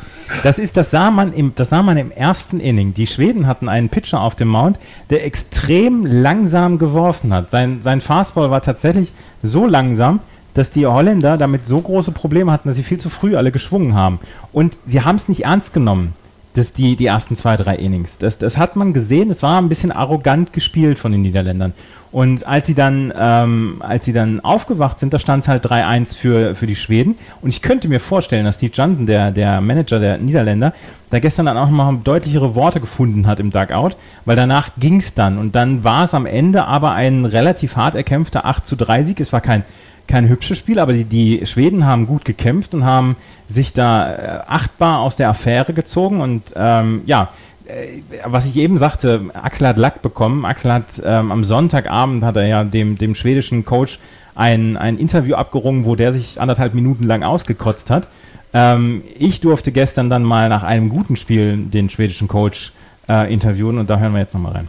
[0.43, 2.93] Das ist, das sah man im, das sah man im ersten Inning.
[2.93, 4.79] Die Schweden hatten einen Pitcher auf dem Mount,
[5.09, 7.51] der extrem langsam geworfen hat.
[7.51, 9.11] Sein, sein Fastball war tatsächlich
[9.43, 10.21] so langsam,
[10.53, 13.93] dass die Holländer damit so große Probleme hatten, dass sie viel zu früh alle geschwungen
[13.93, 14.19] haben.
[14.53, 16.13] Und sie haben es nicht ernst genommen,
[16.59, 18.17] dass die, die ersten zwei, drei Innings.
[18.17, 21.73] Das, das hat man gesehen, es war ein bisschen arrogant gespielt von den Niederländern.
[22.11, 26.17] Und als sie dann, ähm, als sie dann aufgewacht sind, da stand es halt 3-1
[26.17, 27.17] für, für die Schweden.
[27.41, 30.73] Und ich könnte mir vorstellen, dass Steve Johnson, der, der Manager der Niederländer,
[31.11, 33.95] da gestern dann auch mal deutlichere Worte gefunden hat im Dugout,
[34.25, 35.37] weil danach ging es dann.
[35.37, 39.19] Und dann war es am Ende aber ein relativ hart erkämpfter 8 zu 3 Sieg.
[39.19, 39.63] Es war kein,
[40.09, 43.15] kein hübsches Spiel, aber die, die Schweden haben gut gekämpft und haben
[43.47, 46.19] sich da äh, achtbar aus der Affäre gezogen.
[46.19, 47.29] Und ähm, ja,
[47.65, 50.45] äh, was ich eben sagte, Axel hat Lack bekommen.
[50.45, 53.99] Axel hat ähm, am Sonntagabend hat er ja dem, dem schwedischen Coach
[54.35, 58.07] ein, ein Interview abgerungen, wo der sich anderthalb Minuten lang ausgekotzt hat.
[58.53, 62.71] Ähm, ich durfte gestern dann mal nach einem guten Spiel den schwedischen Coach
[63.07, 64.67] äh, interviewen und da hören wir jetzt nochmal rein.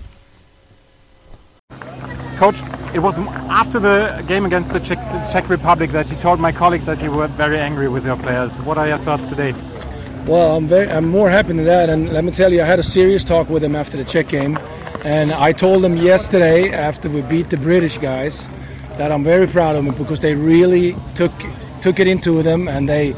[2.40, 2.62] Coach,
[2.94, 3.18] it was
[3.50, 4.98] after the game against the Czech,
[5.30, 8.58] Czech Republic that you told my colleague that you were very angry with your players.
[8.62, 9.52] What are your thoughts today?
[10.26, 12.78] Well, I'm very, I'm more happy than that, and let me tell you, I had
[12.78, 14.58] a serious talk with him after the Czech game,
[15.04, 18.48] and I told him yesterday after we beat the British guys
[18.96, 21.32] that I'm very proud of them because they really took
[21.82, 23.14] took it into them and they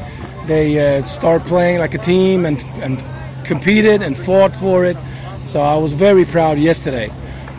[0.47, 3.01] they uh, start playing like a team and and
[3.45, 4.97] competed and fought for it.
[5.45, 7.09] So I was very proud yesterday.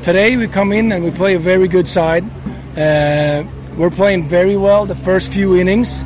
[0.05, 2.25] Today we come in and we play a very good side.
[2.77, 3.43] Uh,
[3.79, 6.05] we're playing very well the first few innings.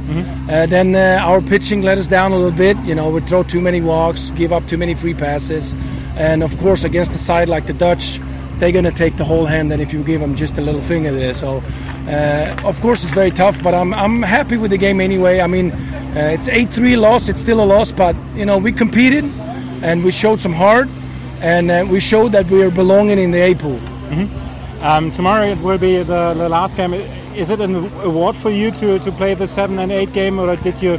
[0.48, 2.76] Uh, then uh, our pitching let us down a little bit.
[2.86, 5.74] You know, we throw too many walks, give up too many free passes,
[6.16, 8.20] and of course against a side like the Dutch,
[8.60, 9.72] they're gonna take the whole hand.
[9.72, 11.60] And if you give them just a little finger there, so
[12.06, 13.60] uh, of course it's very tough.
[13.64, 15.40] But I'm I'm happy with the game anyway.
[15.40, 17.28] I mean, uh, it's 8-3 loss.
[17.28, 19.24] It's still a loss, but you know we competed
[19.82, 20.88] and we showed some heart,
[21.40, 23.80] and uh, we showed that we are belonging in the A pool.
[24.82, 26.94] Um, tomorrow it will be the, the last game.
[26.94, 30.54] Is it an award for you to, to play the seven and eight game, or
[30.56, 30.98] did you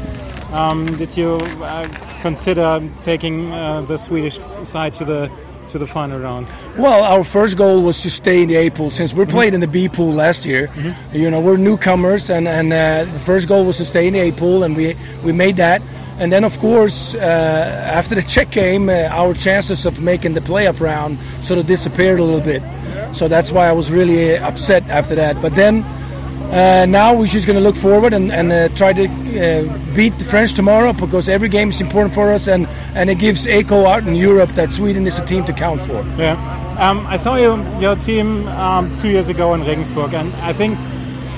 [0.52, 1.88] um, did you uh,
[2.22, 5.32] consider taking uh, the Swedish side to the
[5.70, 6.48] to the final round?
[6.78, 9.60] Well, our first goal was to stay in the A pool since we played in
[9.60, 10.70] the B pool last year.
[11.14, 14.20] You know, we're newcomers, and and uh, the first goal was to stay in the
[14.20, 15.82] A pool, and we we made that.
[16.20, 20.42] And then, of course, uh, after the Czech game, uh, our chances of making the
[20.42, 22.62] playoff round sort of disappeared a little bit.
[23.16, 25.42] So that's why I was really uh, upset after that.
[25.42, 25.86] But then.
[26.50, 30.18] Uh, now we're just going to look forward and, and uh, try to uh, beat
[30.18, 33.86] the French tomorrow because every game is important for us and, and it gives echo
[33.86, 36.04] out in Europe that Sweden is a team to count for.
[36.18, 36.34] Yeah.
[36.80, 40.76] Um, I saw you, your team um, two years ago in Regensburg, and I think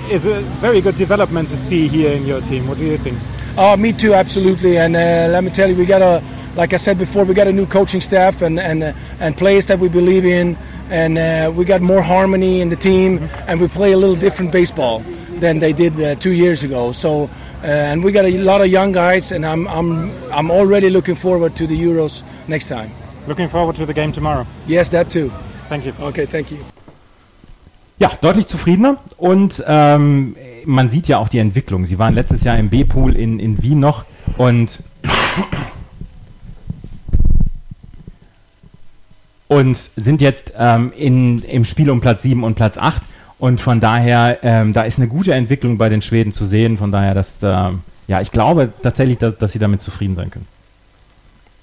[0.10, 2.70] it's a very good development to see here in your team.
[2.70, 3.17] What do you think?
[3.57, 4.77] Oh, me too, absolutely.
[4.77, 6.23] And uh, let me tell you, we got a,
[6.55, 9.65] like I said before, we got a new coaching staff and and uh, and players
[9.65, 10.57] that we believe in,
[10.89, 14.51] and uh, we got more harmony in the team, and we play a little different
[14.51, 15.03] baseball
[15.39, 16.91] than they did uh, two years ago.
[16.91, 17.29] So,
[17.63, 21.15] uh, and we got a lot of young guys, and I'm I'm I'm already looking
[21.15, 22.91] forward to the Euros next time.
[23.27, 24.45] Looking forward to the game tomorrow.
[24.65, 25.31] Yes, that too.
[25.69, 25.93] Thank you.
[25.99, 26.63] Okay, thank you.
[28.01, 30.35] Ja, deutlich zufriedener und ähm,
[30.65, 31.85] man sieht ja auch die Entwicklung.
[31.85, 34.05] Sie waren letztes Jahr im B-Pool in, in Wien noch
[34.37, 34.79] und
[39.47, 43.03] und sind jetzt ähm, in, im Spiel um Platz 7 und Platz 8
[43.37, 46.91] und von daher, ähm, da ist eine gute Entwicklung bei den Schweden zu sehen, von
[46.91, 47.69] daher, dass, äh,
[48.07, 50.47] ja, ich glaube tatsächlich, dass, dass sie damit zufrieden sein können.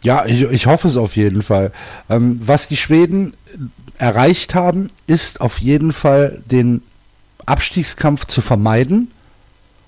[0.02, 1.72] Ja, ich, ich hoffe es auf jeden Fall.
[2.08, 3.32] Ähm, was die Schweden
[3.98, 6.82] erreicht haben, ist auf jeden Fall den
[7.46, 9.10] Abstiegskampf zu vermeiden.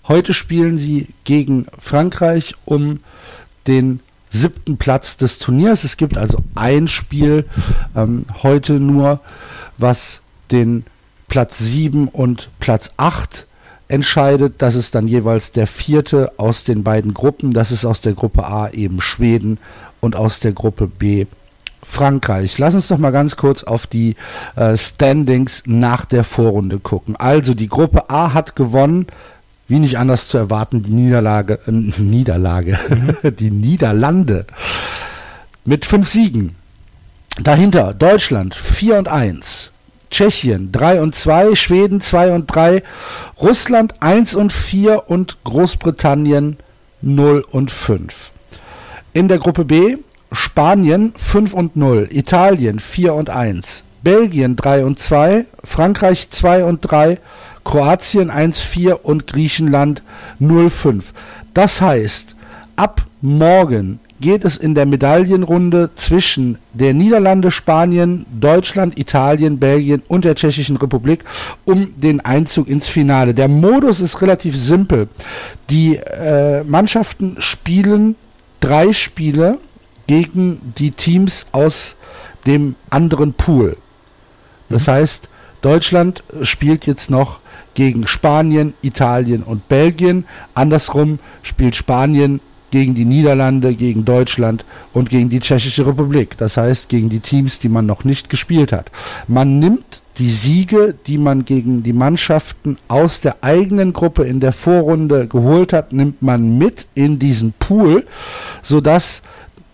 [0.09, 3.01] Heute spielen sie gegen Frankreich um
[3.67, 5.85] den siebten Platz des Turniers.
[5.85, 7.45] Es gibt also ein Spiel
[7.95, 9.21] ähm, heute nur,
[9.79, 10.85] was den
[11.29, 13.47] Platz 7 und Platz 8
[13.89, 14.55] entscheidet.
[14.59, 17.53] Das ist dann jeweils der vierte aus den beiden Gruppen.
[17.53, 19.59] Das ist aus der Gruppe A eben Schweden
[20.01, 21.27] und aus der Gruppe B
[21.83, 22.59] Frankreich.
[22.59, 24.17] Lass uns doch mal ganz kurz auf die
[24.57, 27.17] äh, Standings nach der Vorrunde gucken.
[27.17, 29.07] Also die Gruppe A hat gewonnen,
[29.67, 32.79] wie nicht anders zu erwarten, die Niederlage, äh, Niederlage,
[33.39, 34.47] die Niederlande
[35.65, 36.57] mit fünf Siegen.
[37.43, 39.71] Dahinter Deutschland 4 und 1,
[40.11, 42.83] Tschechien 3 und 2, Schweden 2 und 3,
[43.41, 46.59] Russland 1 und 4 und Großbritannien
[47.03, 48.33] 0 und 5.
[49.13, 49.97] In der Gruppe B
[50.31, 56.81] Spanien 5 und 0, Italien 4 und 1, Belgien 3 und 2, Frankreich 2 und
[56.83, 57.19] 3,
[57.65, 60.05] Kroatien 1 4 und Griechenland
[60.39, 61.13] 0 5.
[61.55, 62.37] Das heißt,
[62.77, 70.25] ab morgen geht es in der Medaillenrunde zwischen der Niederlande, Spanien, Deutschland, Italien, Belgien und
[70.25, 71.25] der Tschechischen Republik
[71.65, 73.35] um den Einzug ins Finale.
[73.35, 75.09] Der Modus ist relativ simpel.
[75.69, 78.15] Die äh, Mannschaften spielen
[78.61, 79.59] drei Spiele
[80.07, 81.97] gegen die Teams aus
[82.47, 83.77] dem anderen Pool.
[84.69, 84.93] Das mhm.
[84.93, 85.29] heißt,
[85.63, 87.41] Deutschland spielt jetzt noch
[87.75, 90.25] gegen Spanien, Italien und Belgien.
[90.55, 96.37] Andersrum spielt Spanien gegen die Niederlande, gegen Deutschland und gegen die Tschechische Republik.
[96.39, 98.91] Das heißt, gegen die Teams, die man noch nicht gespielt hat.
[99.27, 104.53] Man nimmt die Siege, die man gegen die Mannschaften aus der eigenen Gruppe in der
[104.53, 108.05] Vorrunde geholt hat, nimmt man mit in diesen Pool,
[108.61, 109.23] sodass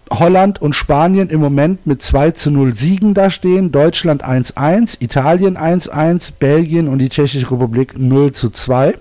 [0.09, 6.35] Holland und Spanien im Moment mit 2 zu 0 Siegen dastehen, Deutschland 1-1, Italien 1-1,
[6.39, 8.95] Belgien und die Tschechische Republik 0 zu 2.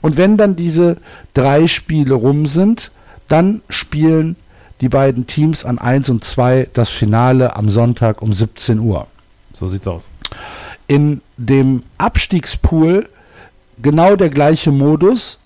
[0.00, 0.96] Und wenn dann diese
[1.34, 2.90] drei Spiele rum sind,
[3.28, 4.36] dann spielen
[4.80, 9.06] die beiden Teams an 1 und 2 das Finale am Sonntag um 17 Uhr.
[9.52, 10.08] So sieht's aus.
[10.90, 13.08] In dem Abstiegspool
[13.80, 15.38] genau der gleiche Modus.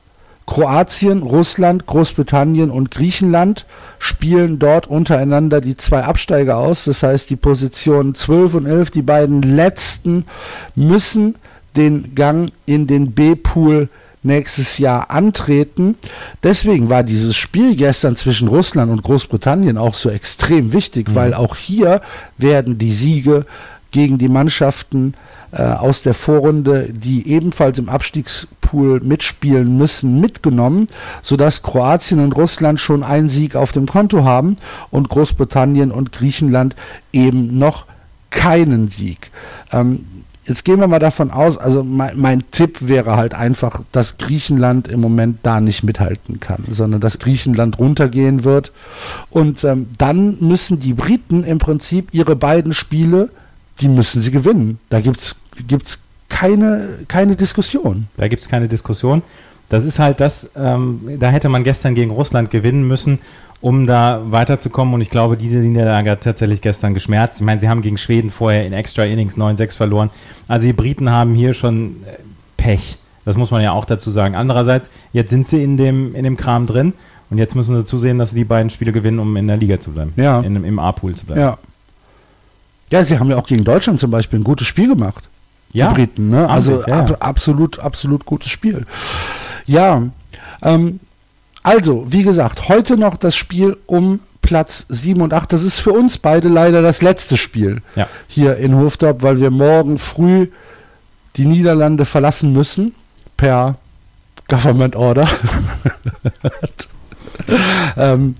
[0.47, 3.67] Kroatien, Russland, Großbritannien und Griechenland
[3.99, 6.87] spielen dort untereinander die zwei Absteiger aus.
[6.87, 10.25] Das heißt, die Positionen 12 und 11, die beiden letzten,
[10.77, 11.35] müssen
[11.77, 13.91] den Gang in den B-Pool
[14.23, 15.97] nächstes Jahr antreten.
[16.43, 21.15] Deswegen war dieses Spiel gestern zwischen Russland und Großbritannien auch so extrem wichtig, mhm.
[21.15, 22.01] weil auch hier
[22.39, 23.45] werden die Siege
[23.95, 25.15] gegen die Mannschaften
[25.53, 30.89] äh, aus der Vorrunde, die ebenfalls im Abstiegspool mitspielen müssen, mitgenommen,
[31.23, 34.57] sodass Kroatien und Russland schon einen Sieg auf dem Konto haben
[34.91, 36.75] und Großbritannien und Griechenland
[37.13, 37.87] eben noch
[38.31, 39.31] keinen Sieg.
[39.71, 40.05] Ähm,
[40.45, 44.89] jetzt gehen wir mal davon aus, also mein, mein, Tipp wäre halt einfach, dass Griechenland
[44.89, 48.73] im Moment da nicht mithalten kann, sondern dass Griechenland runtergehen wird.
[49.31, 53.31] Und ähm, dann müssen die Briten im Prinzip ihre beiden Spiele
[53.81, 54.79] die müssen sie gewinnen.
[54.89, 55.37] Da gibt es
[56.29, 58.09] keine, keine Diskussion.
[58.17, 59.23] Da gibt es keine Diskussion.
[59.69, 63.19] Das ist halt das, ähm, da hätte man gestern gegen Russland gewinnen müssen,
[63.61, 64.95] um da weiterzukommen.
[64.95, 67.39] Und ich glaube, diese Niederlage hat tatsächlich gestern geschmerzt.
[67.41, 70.11] Ich meine, sie haben gegen Schweden vorher in Extra Innings 9-6 verloren.
[70.49, 72.19] Also die Briten haben hier schon äh,
[72.57, 72.99] Pech.
[73.25, 74.35] Das muss man ja auch dazu sagen.
[74.35, 76.93] Andererseits, jetzt sind sie in dem, in dem Kram drin
[77.31, 79.81] und jetzt müssen sie zusehen, dass sie die beiden Spiele gewinnen, um in der Liga
[79.81, 80.13] zu bleiben.
[80.17, 80.41] Ja.
[80.41, 81.41] In, Im A-Pool zu bleiben.
[81.41, 81.59] Ja.
[82.91, 85.25] Ja, sie haben ja auch gegen Deutschland zum Beispiel ein gutes Spiel gemacht.
[85.73, 85.89] Ja.
[85.89, 86.49] Die Briten, ne?
[86.49, 88.87] Also ja, ab, absolut, absolut gutes Spiel.
[89.67, 90.03] Ja.
[90.63, 91.01] Ähm,
[91.63, 95.53] also, wie gesagt, heute noch das Spiel um Platz 7 und 8.
[95.53, 98.07] Das ist für uns beide leider das letzte Spiel ja.
[98.29, 100.49] hier in Hofdorp, weil wir morgen früh
[101.37, 102.95] die Niederlande verlassen müssen
[103.37, 103.77] per
[104.49, 105.27] Government Order.
[107.97, 108.35] ähm,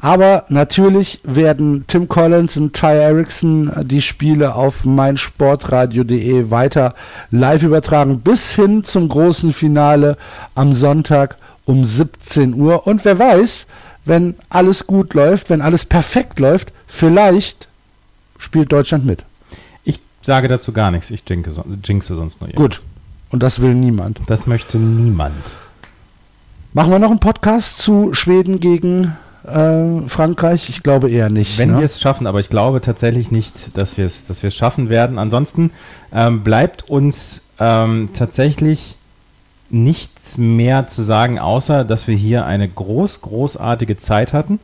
[0.00, 6.94] aber natürlich werden Tim Collins und Ty Erickson die Spiele auf meinsportradio.de weiter
[7.30, 10.16] live übertragen bis hin zum großen Finale
[10.54, 12.86] am Sonntag um 17 Uhr.
[12.86, 13.66] Und wer weiß,
[14.04, 17.68] wenn alles gut läuft, wenn alles perfekt läuft, vielleicht
[18.38, 19.24] spielt Deutschland mit.
[19.84, 21.10] Ich sage dazu gar nichts.
[21.10, 22.78] Ich jinxe, jinxe sonst nur irgendwas.
[22.78, 22.86] Gut.
[23.30, 24.20] Und das will niemand.
[24.26, 25.36] Das möchte niemand.
[26.72, 30.68] Machen wir noch einen Podcast zu Schweden gegen äh, Frankreich?
[30.68, 31.58] Ich glaube eher nicht.
[31.58, 31.78] Wenn ne?
[31.78, 35.18] wir es schaffen, aber ich glaube tatsächlich nicht, dass wir es dass schaffen werden.
[35.18, 35.70] Ansonsten
[36.12, 38.96] ähm, bleibt uns ähm, tatsächlich
[39.70, 44.58] nichts mehr zu sagen, außer dass wir hier eine groß, großartige Zeit hatten,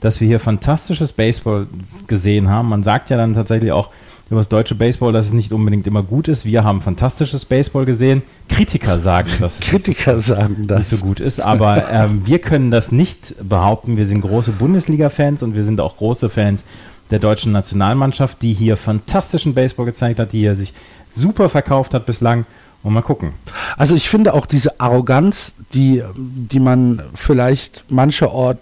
[0.00, 1.66] dass wir hier fantastisches Baseball
[2.06, 2.68] gesehen haben.
[2.68, 3.90] Man sagt ja dann tatsächlich auch
[4.32, 6.44] über das deutsche Baseball, dass es nicht unbedingt immer gut ist.
[6.44, 8.22] Wir haben fantastisches Baseball gesehen.
[8.48, 10.78] Kritiker sagen, dass es Kritiker nicht so, sagen das.
[10.78, 13.96] nicht so gut ist, aber ähm, wir können das nicht behaupten.
[13.96, 16.64] Wir sind große Bundesliga-Fans und wir sind auch große Fans
[17.10, 20.72] der deutschen Nationalmannschaft, die hier fantastischen Baseball gezeigt hat, die hier sich
[21.12, 22.46] super verkauft hat bislang.
[22.82, 23.32] Und mal gucken.
[23.76, 28.58] Also ich finde auch diese Arroganz, die, die man vielleicht mancherorts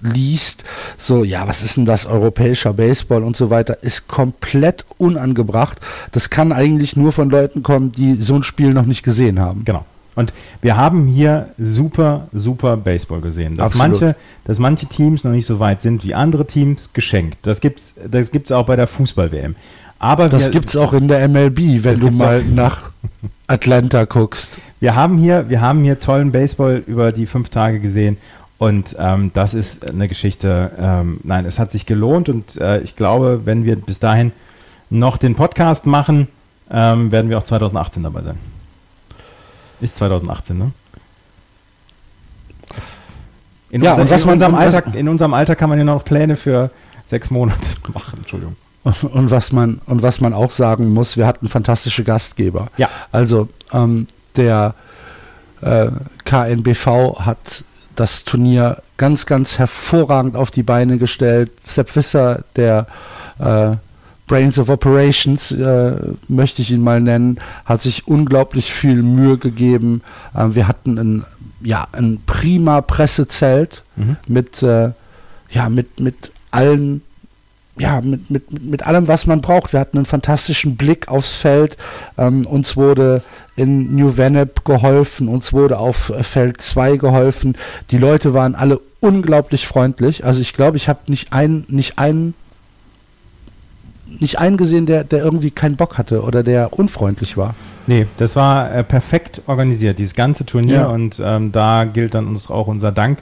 [0.00, 0.64] liest,
[0.96, 5.80] so, ja, was ist denn das, europäischer Baseball und so weiter, ist komplett unangebracht.
[6.12, 9.64] Das kann eigentlich nur von Leuten kommen, die so ein Spiel noch nicht gesehen haben.
[9.64, 9.84] Genau.
[10.16, 13.56] Und wir haben hier super, super Baseball gesehen.
[13.56, 17.38] Dass manche, dass manche Teams noch nicht so weit sind wie andere Teams, geschenkt.
[17.42, 19.56] Das gibt's, das gibt's auch bei der Fußball-WM.
[19.98, 22.90] Aber das gibt es auch in der MLB, wenn du mal nach
[23.46, 24.58] Atlanta guckst.
[24.80, 28.16] Wir haben hier, wir haben hier tollen Baseball über die fünf Tage gesehen
[28.58, 30.72] und ähm, das ist eine Geschichte.
[30.78, 34.32] Ähm, nein, es hat sich gelohnt und äh, ich glaube, wenn wir bis dahin
[34.88, 36.28] noch den Podcast machen,
[36.70, 38.38] ähm, werden wir auch 2018 dabei sein.
[39.80, 40.72] Ist 2018, ne?
[43.68, 45.78] In, ja, unser, und was in, man, unserem und Alter, in unserem Alter kann man
[45.78, 46.70] ja noch Pläne für
[47.04, 48.18] sechs Monate machen.
[48.18, 48.56] Entschuldigung.
[48.84, 52.68] Und was man, und was man auch sagen muss, wir hatten fantastische Gastgeber.
[52.76, 52.88] Ja.
[53.10, 54.74] Also ähm, der
[55.60, 55.88] äh,
[56.24, 57.64] KNBV hat
[57.96, 61.50] das Turnier ganz, ganz hervorragend auf die Beine gestellt.
[61.62, 62.86] Sepp Visser, der
[63.38, 63.76] äh,
[64.26, 65.92] Brains of Operations, äh,
[66.28, 70.02] möchte ich ihn mal nennen, hat sich unglaublich viel Mühe gegeben.
[70.36, 71.24] Ähm, wir hatten ein,
[71.62, 74.16] ja, ein prima Pressezelt Mhm.
[74.26, 74.90] mit, äh,
[75.50, 77.02] ja, mit, mit allen
[77.78, 79.72] ja, mit, mit, mit allem, was man braucht.
[79.72, 81.76] Wir hatten einen fantastischen Blick aufs Feld.
[82.16, 83.22] Ähm, uns wurde
[83.54, 87.56] in New Vennep geholfen, uns wurde auf äh, Feld 2 geholfen.
[87.90, 90.24] Die Leute waren alle unglaublich freundlich.
[90.24, 92.34] Also ich glaube, ich habe nicht einen, nicht einen,
[94.18, 97.54] nicht einen gesehen, der, der irgendwie keinen Bock hatte oder der unfreundlich war.
[97.86, 100.74] Nee, das war äh, perfekt organisiert, dieses ganze Turnier.
[100.74, 100.86] Ja.
[100.86, 103.18] Und ähm, da gilt dann uns auch unser Dank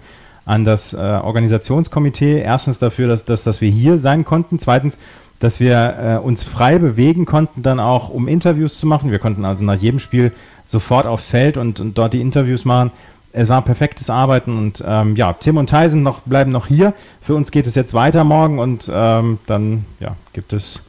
[0.46, 2.40] an das äh, Organisationskomitee.
[2.40, 4.58] Erstens dafür, dass, dass, dass wir hier sein konnten.
[4.58, 4.98] Zweitens,
[5.40, 9.10] dass wir äh, uns frei bewegen konnten, dann auch um Interviews zu machen.
[9.10, 10.32] Wir konnten also nach jedem Spiel
[10.64, 12.90] sofort aufs Feld und, und dort die Interviews machen.
[13.32, 16.94] Es war perfektes Arbeiten und ähm, ja, Tim und Tyson noch, bleiben noch hier.
[17.20, 20.84] Für uns geht es jetzt weiter morgen und ähm, dann ja, gibt es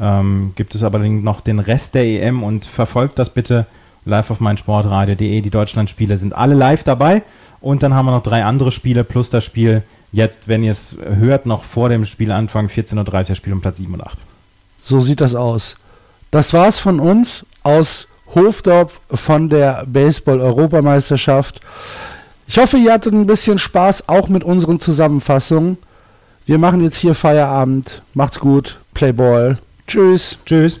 [0.00, 3.66] ähm, gibt es aber noch den Rest der EM und verfolgt das bitte
[4.04, 5.40] live auf meinsportradio.de.
[5.40, 7.22] Die Deutschlandspiele sind alle live dabei
[7.60, 9.82] und dann haben wir noch drei andere Spiele plus das Spiel
[10.12, 13.92] jetzt, wenn ihr es hört, noch vor dem Spielanfang 14.30 Uhr Spiel um Platz 7
[13.94, 14.18] und 8.
[14.80, 15.76] So sieht das aus.
[16.30, 21.60] Das war's von uns aus Hofdorf von der Baseball-Europameisterschaft.
[22.46, 25.78] Ich hoffe, ihr hattet ein bisschen Spaß auch mit unseren Zusammenfassungen.
[26.46, 28.02] Wir machen jetzt hier Feierabend.
[28.14, 28.80] Macht's gut.
[28.94, 29.58] Play Ball.
[29.86, 30.38] Tschüss.
[30.46, 30.80] Tschüss.